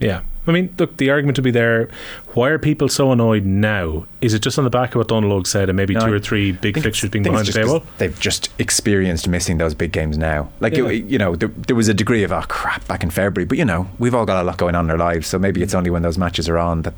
Yeah, 0.00 0.22
I 0.46 0.50
mean, 0.50 0.74
look, 0.76 0.96
the 0.96 1.10
argument 1.10 1.36
to 1.36 1.42
be 1.42 1.52
there. 1.52 1.88
Why 2.34 2.48
are 2.48 2.58
people 2.58 2.88
so 2.88 3.12
annoyed 3.12 3.44
now? 3.44 4.06
Is 4.20 4.34
it 4.34 4.40
just 4.40 4.58
on 4.58 4.64
the 4.64 4.70
back 4.70 4.90
of 4.90 4.96
what 4.96 5.08
Donald 5.08 5.46
said, 5.46 5.68
and 5.68 5.76
maybe 5.76 5.94
no, 5.94 6.06
two 6.06 6.12
or 6.12 6.18
three 6.18 6.50
big 6.50 6.80
fixtures 6.80 7.10
being 7.10 7.22
behind 7.22 7.46
the 7.46 7.52
table? 7.52 7.84
They've 7.98 8.18
just 8.18 8.48
experienced 8.58 9.28
missing 9.28 9.58
those 9.58 9.74
big 9.74 9.92
games 9.92 10.18
now. 10.18 10.50
Like 10.58 10.76
yeah. 10.76 10.88
you, 10.88 11.06
you, 11.06 11.18
know, 11.18 11.36
there, 11.36 11.48
there, 11.48 11.76
was 11.76 11.88
a 11.88 11.94
degree 11.94 12.24
of 12.24 12.32
oh 12.32 12.42
crap 12.48 12.86
back 12.88 13.04
in 13.04 13.10
February, 13.10 13.46
but 13.46 13.56
you 13.56 13.64
know, 13.64 13.88
we've 14.00 14.14
all 14.14 14.26
got 14.26 14.42
a 14.42 14.44
lot 14.44 14.58
going 14.58 14.74
on 14.74 14.86
in 14.86 14.90
our 14.90 14.98
lives, 14.98 15.28
so 15.28 15.38
maybe 15.38 15.62
it's 15.62 15.74
only 15.74 15.90
when 15.90 16.02
those 16.02 16.18
matches 16.18 16.48
are 16.48 16.58
on 16.58 16.82
that 16.82 16.94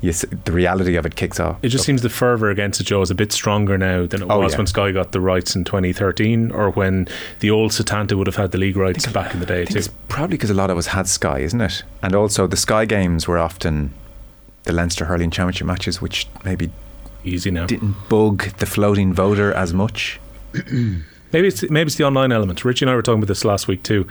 yes, 0.00 0.24
the 0.44 0.52
reality 0.52 0.96
of 0.96 1.06
it 1.06 1.16
kicks 1.16 1.40
off. 1.40 1.58
It 1.62 1.68
just 1.68 1.84
seems 1.84 2.02
the 2.02 2.08
fervour 2.08 2.50
against 2.50 2.80
it, 2.80 2.84
Joe, 2.84 3.02
is 3.02 3.10
a 3.10 3.14
bit 3.14 3.32
stronger 3.32 3.78
now 3.78 4.06
than 4.06 4.22
it 4.22 4.26
oh, 4.30 4.40
was 4.40 4.52
yeah. 4.52 4.58
when 4.58 4.66
Sky 4.66 4.92
got 4.92 5.12
the 5.12 5.20
rights 5.20 5.54
in 5.54 5.64
2013 5.64 6.50
or 6.50 6.70
when 6.70 7.08
the 7.40 7.50
old 7.50 7.72
Setanta 7.72 8.16
would 8.16 8.26
have 8.26 8.36
had 8.36 8.52
the 8.52 8.58
league 8.58 8.76
rights 8.76 9.06
back 9.06 9.34
in 9.34 9.40
the 9.40 9.46
day, 9.46 9.64
too. 9.64 9.78
It's 9.78 9.88
probably 10.08 10.36
because 10.36 10.50
a 10.50 10.54
lot 10.54 10.70
of 10.70 10.78
us 10.78 10.88
had 10.88 11.08
Sky, 11.08 11.40
isn't 11.40 11.60
it? 11.60 11.82
And 12.02 12.14
also 12.14 12.46
the 12.46 12.56
Sky 12.56 12.84
games 12.84 13.26
were 13.28 13.38
often 13.38 13.94
the 14.64 14.72
Leinster 14.72 15.06
Hurling 15.06 15.30
Championship 15.30 15.66
matches, 15.66 16.00
which 16.00 16.26
maybe 16.44 16.70
easy 17.24 17.50
now 17.50 17.66
didn't 17.66 17.96
bug 18.08 18.56
the 18.58 18.66
floating 18.66 19.12
voter 19.12 19.52
as 19.52 19.72
much. 19.72 20.20
Maybe 21.32 21.46
it's 21.46 21.62
maybe 21.70 21.86
it's 21.86 21.94
the 21.94 22.02
online 22.02 22.32
element. 22.32 22.64
Richie 22.64 22.84
and 22.84 22.90
I 22.90 22.96
were 22.96 23.02
talking 23.02 23.20
about 23.20 23.28
this 23.28 23.44
last 23.44 23.68
week 23.68 23.84
too. 23.84 24.04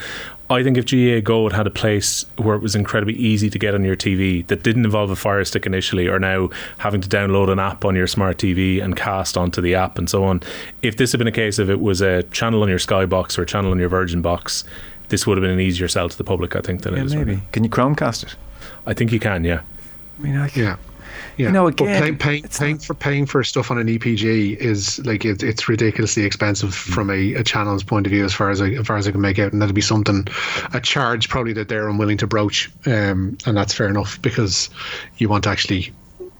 I 0.51 0.63
think 0.63 0.77
if 0.77 0.85
GAA 0.85 1.21
Go 1.21 1.43
had 1.43 1.53
had 1.53 1.67
a 1.67 1.71
place 1.71 2.25
where 2.37 2.55
it 2.55 2.61
was 2.61 2.75
incredibly 2.75 3.13
easy 3.13 3.51
to 3.51 3.59
get 3.59 3.75
on 3.75 3.83
your 3.83 3.95
TV 3.95 4.45
that 4.47 4.63
didn't 4.63 4.83
involve 4.83 5.11
a 5.11 5.15
Fire 5.15 5.45
Stick 5.45 5.67
initially, 5.67 6.07
or 6.07 6.17
now 6.17 6.49
having 6.79 7.01
to 7.01 7.09
download 7.09 7.51
an 7.51 7.59
app 7.59 7.85
on 7.85 7.95
your 7.95 8.07
smart 8.07 8.37
TV 8.37 8.81
and 8.81 8.95
cast 8.95 9.37
onto 9.37 9.61
the 9.61 9.75
app 9.75 9.99
and 9.99 10.09
so 10.09 10.23
on, 10.23 10.41
if 10.81 10.97
this 10.97 11.11
had 11.11 11.19
been 11.19 11.27
a 11.27 11.31
case 11.31 11.59
of 11.59 11.69
it 11.69 11.79
was 11.79 12.01
a 12.01 12.23
channel 12.23 12.63
on 12.63 12.69
your 12.69 12.79
Sky 12.79 13.05
box 13.05 13.37
or 13.37 13.43
a 13.43 13.45
channel 13.45 13.69
on 13.71 13.77
your 13.77 13.89
Virgin 13.89 14.23
box, 14.23 14.63
this 15.09 15.27
would 15.27 15.37
have 15.37 15.43
been 15.43 15.51
an 15.51 15.59
easier 15.59 15.87
sell 15.87 16.09
to 16.09 16.17
the 16.17 16.23
public, 16.23 16.55
I 16.55 16.61
think, 16.61 16.81
than 16.81 16.95
yeah, 16.95 17.01
it 17.01 17.05
is. 17.05 17.15
Maybe. 17.15 17.35
Right 17.35 17.51
Can 17.51 17.63
you 17.63 17.69
Chromecast 17.69 18.23
it? 18.23 18.35
I 18.87 18.93
think 18.95 19.11
you 19.11 19.19
can, 19.19 19.43
yeah. 19.43 19.61
I 20.17 20.21
mean, 20.21 20.35
I, 20.35 20.49
yeah. 20.55 20.77
Yeah. 21.37 21.47
You 21.47 21.51
know, 21.51 21.67
again, 21.67 22.01
paying, 22.01 22.17
paying, 22.17 22.43
paying 22.43 22.77
for 22.79 22.93
paying 22.93 23.25
for 23.25 23.43
stuff 23.43 23.71
on 23.71 23.77
an 23.77 23.87
EPG 23.87 24.57
is 24.57 24.99
like 25.05 25.25
it, 25.25 25.43
it's 25.43 25.69
ridiculously 25.69 26.23
expensive 26.23 26.71
mm. 26.71 26.93
from 26.93 27.09
a, 27.09 27.35
a, 27.35 27.43
channel's 27.43 27.83
point 27.83 28.05
of 28.05 28.11
view, 28.11 28.25
as 28.25 28.33
far 28.33 28.49
as 28.49 28.61
I, 28.61 28.69
as 28.71 28.87
far 28.87 28.97
as 28.97 29.07
I 29.07 29.11
can 29.11 29.21
make 29.21 29.39
out, 29.39 29.53
and 29.53 29.61
that'd 29.61 29.73
be 29.73 29.81
something 29.81 30.27
a 30.73 30.81
charge 30.81 31.29
probably 31.29 31.53
that 31.53 31.69
they're 31.69 31.87
unwilling 31.87 32.17
to 32.17 32.27
broach, 32.27 32.69
um, 32.85 33.37
and 33.45 33.55
that's 33.55 33.73
fair 33.73 33.87
enough 33.87 34.21
because 34.21 34.69
you 35.17 35.29
want 35.29 35.45
to 35.45 35.49
actually 35.49 35.93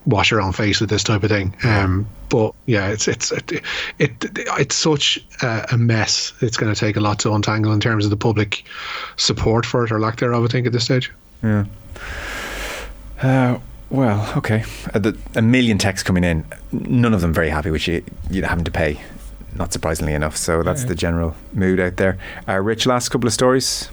wash 0.05 0.31
your 0.31 0.41
own 0.41 0.51
face 0.51 0.79
with 0.81 0.89
this 0.89 1.03
type 1.03 1.23
of 1.23 1.29
thing. 1.29 1.55
Um, 1.63 2.07
but 2.29 2.53
yeah, 2.65 2.89
it's 2.89 3.07
it's 3.07 3.31
it, 3.31 3.63
it 3.99 4.11
it's 4.35 4.75
such 4.75 5.23
a 5.41 5.77
mess. 5.77 6.33
It's 6.41 6.57
going 6.57 6.73
to 6.73 6.79
take 6.79 6.97
a 6.97 7.01
lot 7.01 7.19
to 7.19 7.33
untangle 7.33 7.71
in 7.71 7.79
terms 7.79 8.05
of 8.05 8.11
the 8.11 8.17
public 8.17 8.63
support 9.17 9.65
for 9.65 9.85
it 9.85 9.91
or 9.91 9.99
lack 9.99 10.17
thereof. 10.17 10.43
I 10.43 10.47
think 10.47 10.67
at 10.67 10.73
this 10.73 10.85
stage. 10.85 11.11
Yeah. 11.43 11.65
Uh, 13.21 13.59
well, 13.89 14.33
okay. 14.37 14.63
Uh, 14.93 14.99
the, 14.99 15.17
a 15.35 15.41
million 15.41 15.77
texts 15.77 16.03
coming 16.03 16.23
in, 16.23 16.45
none 16.71 17.13
of 17.13 17.21
them 17.21 17.33
very 17.33 17.49
happy 17.49 17.71
with 17.71 17.87
you, 17.87 18.03
you 18.29 18.43
having 18.43 18.65
to 18.65 18.71
pay. 18.71 19.01
Not 19.55 19.73
surprisingly 19.73 20.13
enough. 20.13 20.37
So 20.37 20.63
that's 20.63 20.81
yeah. 20.83 20.89
the 20.89 20.95
general 20.95 21.35
mood 21.53 21.79
out 21.79 21.97
there. 21.97 22.17
Uh, 22.47 22.59
Rich, 22.59 22.85
last 22.85 23.09
couple 23.09 23.27
of 23.27 23.33
stories. 23.33 23.89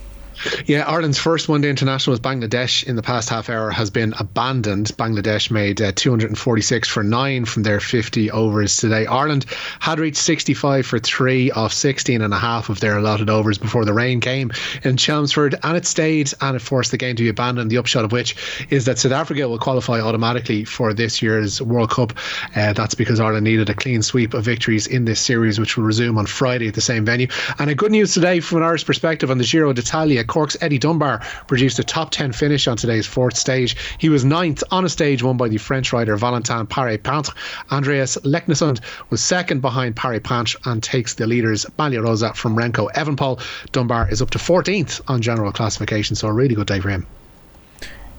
Yeah, 0.66 0.84
Ireland's 0.86 1.18
first 1.18 1.48
one 1.48 1.60
day 1.60 1.70
international 1.70 2.12
with 2.12 2.22
Bangladesh 2.22 2.84
in 2.84 2.96
the 2.96 3.02
past 3.02 3.28
half 3.28 3.48
hour 3.48 3.70
has 3.70 3.90
been 3.90 4.14
abandoned. 4.18 4.88
Bangladesh 4.96 5.50
made 5.50 5.80
uh, 5.80 5.92
246 5.94 6.88
for 6.88 7.02
nine 7.02 7.44
from 7.44 7.62
their 7.62 7.80
50 7.80 8.30
overs 8.30 8.76
today. 8.76 9.06
Ireland 9.06 9.46
had 9.80 9.98
reached 9.98 10.18
65 10.18 10.86
for 10.86 10.98
three 10.98 11.50
off 11.50 11.72
16 11.72 12.20
and 12.20 12.34
a 12.34 12.38
half 12.38 12.68
of 12.68 12.80
their 12.80 12.98
allotted 12.98 13.30
overs 13.30 13.58
before 13.58 13.84
the 13.84 13.92
rain 13.92 14.20
came 14.20 14.52
in 14.82 14.96
Chelmsford 14.96 15.56
and 15.62 15.76
it 15.76 15.86
stayed 15.86 16.32
and 16.40 16.56
it 16.56 16.60
forced 16.60 16.90
the 16.90 16.98
game 16.98 17.16
to 17.16 17.22
be 17.22 17.28
abandoned. 17.28 17.70
The 17.70 17.78
upshot 17.78 18.04
of 18.04 18.12
which 18.12 18.36
is 18.70 18.84
that 18.84 18.98
South 18.98 19.12
Africa 19.12 19.48
will 19.48 19.58
qualify 19.58 20.00
automatically 20.00 20.64
for 20.64 20.92
this 20.92 21.22
year's 21.22 21.62
World 21.62 21.90
Cup. 21.90 22.12
Uh, 22.54 22.72
that's 22.72 22.94
because 22.94 23.20
Ireland 23.20 23.44
needed 23.44 23.70
a 23.70 23.74
clean 23.74 24.02
sweep 24.02 24.34
of 24.34 24.44
victories 24.44 24.86
in 24.86 25.04
this 25.04 25.20
series, 25.20 25.58
which 25.58 25.76
will 25.76 25.84
resume 25.84 26.18
on 26.18 26.26
Friday 26.26 26.68
at 26.68 26.74
the 26.74 26.80
same 26.80 27.04
venue. 27.04 27.28
And 27.58 27.70
a 27.70 27.74
good 27.74 27.92
news 27.92 28.14
today 28.14 28.40
from 28.40 28.58
an 28.58 28.64
Irish 28.64 28.84
perspective 28.84 29.30
on 29.30 29.38
the 29.38 29.44
Giro 29.44 29.72
d'Italia. 29.72 30.24
Cork's 30.26 30.56
Eddie 30.60 30.78
Dunbar 30.78 31.20
produced 31.46 31.78
a 31.78 31.84
top 31.84 32.10
10 32.10 32.32
finish 32.32 32.66
on 32.68 32.76
today's 32.76 33.06
fourth 33.06 33.36
stage. 33.36 33.76
He 33.98 34.08
was 34.08 34.24
ninth 34.24 34.62
on 34.70 34.84
a 34.84 34.88
stage 34.88 35.22
won 35.22 35.36
by 35.36 35.48
the 35.48 35.58
French 35.58 35.92
rider 35.92 36.16
Valentin 36.16 36.66
Paret-Peintre. 36.66 37.32
Andreas 37.70 38.16
Leknessund 38.24 38.80
was 39.10 39.22
second 39.22 39.60
behind 39.60 39.96
Paret-Peintre 39.96 40.56
and 40.64 40.82
takes 40.82 41.14
the 41.14 41.26
leaders 41.26 41.66
Maglia 41.78 42.02
Rosa 42.02 42.32
from 42.34 42.56
Remco 42.56 42.90
Evenepoel. 42.92 43.40
Dunbar 43.72 44.10
is 44.10 44.20
up 44.22 44.30
to 44.30 44.38
14th 44.38 45.00
on 45.08 45.20
general 45.22 45.52
classification, 45.52 46.16
so 46.16 46.28
a 46.28 46.32
really 46.32 46.54
good 46.54 46.66
day 46.66 46.80
for 46.80 46.90
him. 46.90 47.06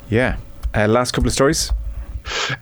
Yeah, 0.09 0.37
Uh, 0.75 0.85
last 0.87 1.11
couple 1.13 1.27
of 1.27 1.33
stories. 1.33 1.71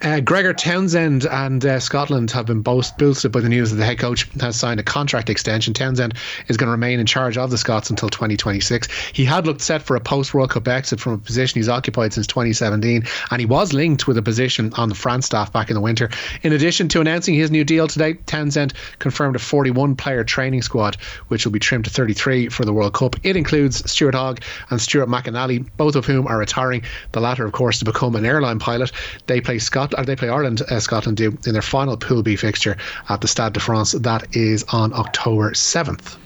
Uh, 0.02 0.20
Gregor 0.20 0.54
Townsend 0.54 1.26
and 1.26 1.66
uh, 1.66 1.80
Scotland 1.80 2.32
have 2.32 2.46
been 2.46 2.62
both 2.62 2.98
boosted 2.98 3.32
by 3.32 3.40
the 3.40 3.50
news 3.50 3.72
that 3.72 3.78
the 3.78 3.86
head 3.86 4.00
coach 4.00 4.30
has 4.40 4.56
signed 4.56 4.80
a 4.80 4.84
contract 4.84 5.30
extension. 5.30 5.74
Townsend 5.74 6.14
is 6.48 6.58
going 6.58 6.68
to 6.68 6.72
remain 6.72 7.00
in 7.00 7.06
charge 7.06 7.38
of 7.38 7.52
the 7.52 7.58
Scots 7.58 7.90
until 7.90 8.10
2026. 8.10 8.88
He 9.14 9.26
had 9.26 9.46
looked 9.46 9.62
set 9.62 9.82
for 9.82 9.96
a 9.96 10.00
post 10.02 10.34
World 10.34 10.52
Cup 10.52 10.68
exit 10.68 11.00
from 11.00 11.14
a 11.14 11.18
position 11.18 11.60
he's 11.60 11.70
occupied 11.70 12.14
since 12.14 12.28
2017, 12.28 13.04
and 13.32 13.40
he 13.40 13.46
was 13.46 13.74
linked 13.74 14.08
with 14.08 14.18
a 14.18 14.22
position 14.22 14.74
on 14.74 14.90
the 14.90 14.96
France 14.96 15.26
staff 15.26 15.52
back 15.52 15.70
in 15.70 15.76
the 15.76 15.82
winter. 15.82 16.10
In 16.44 16.54
addition 16.54 16.88
to 16.90 17.02
announcing 17.02 17.36
his 17.36 17.52
new 17.52 17.64
deal 17.64 17.88
today, 17.88 18.14
Townsend 18.26 18.74
confirmed 19.00 19.36
a 19.36 19.40
41 19.40 19.96
player 19.96 20.24
training 20.24 20.62
squad, 20.62 20.98
which 21.28 21.46
will 21.46 21.52
be 21.52 21.60
trimmed 21.60 21.86
to 21.86 21.92
33 21.92 22.50
for 22.50 22.66
the 22.66 22.74
World 22.74 22.94
Cup. 22.94 23.16
It 23.24 23.36
includes 23.36 23.90
Stuart 23.90 24.16
Hogg 24.16 24.42
and 24.70 24.82
Stuart 24.82 25.10
McInally, 25.10 25.66
both 25.78 25.96
of 25.96 26.06
whom 26.06 26.28
are 26.28 26.38
retiring. 26.38 26.84
The 27.12 27.22
latter, 27.22 27.46
of 27.46 27.52
course, 27.52 27.80
to 27.80 27.86
become 27.86 28.16
an 28.16 28.26
airline 28.26 28.60
pilot. 28.60 28.92
They 29.28 29.42
play 29.42 29.55
Scotland. 29.60 30.08
They 30.08 30.16
play 30.16 30.30
Ireland. 30.30 30.62
Uh, 30.62 30.80
Scotland 30.80 31.18
do 31.18 31.38
in 31.46 31.54
their 31.54 31.62
final 31.62 31.98
Pool 31.98 32.24
B 32.24 32.36
fixture 32.36 32.78
at 33.10 33.22
the 33.22 33.28
Stade 33.28 33.54
de 33.54 33.60
France. 33.60 33.94
That 33.94 34.36
is 34.36 34.64
on 34.72 34.94
October 34.94 35.54
seventh. 35.54 36.18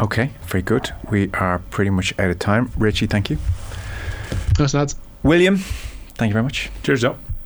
Okay, 0.00 0.30
very 0.46 0.62
good. 0.62 0.90
We 1.10 1.30
are 1.34 1.58
pretty 1.70 1.90
much 1.90 2.14
out 2.18 2.30
of 2.30 2.38
time. 2.38 2.70
Richie, 2.76 3.06
thank 3.06 3.30
you. 3.30 3.38
Nice 4.58 4.74
lads. 4.74 4.96
William, 5.22 5.56
thank 5.56 6.30
you 6.30 6.34
very 6.34 6.44
much. 6.44 6.70
Cheers, 6.82 7.02
Joe. 7.02 7.16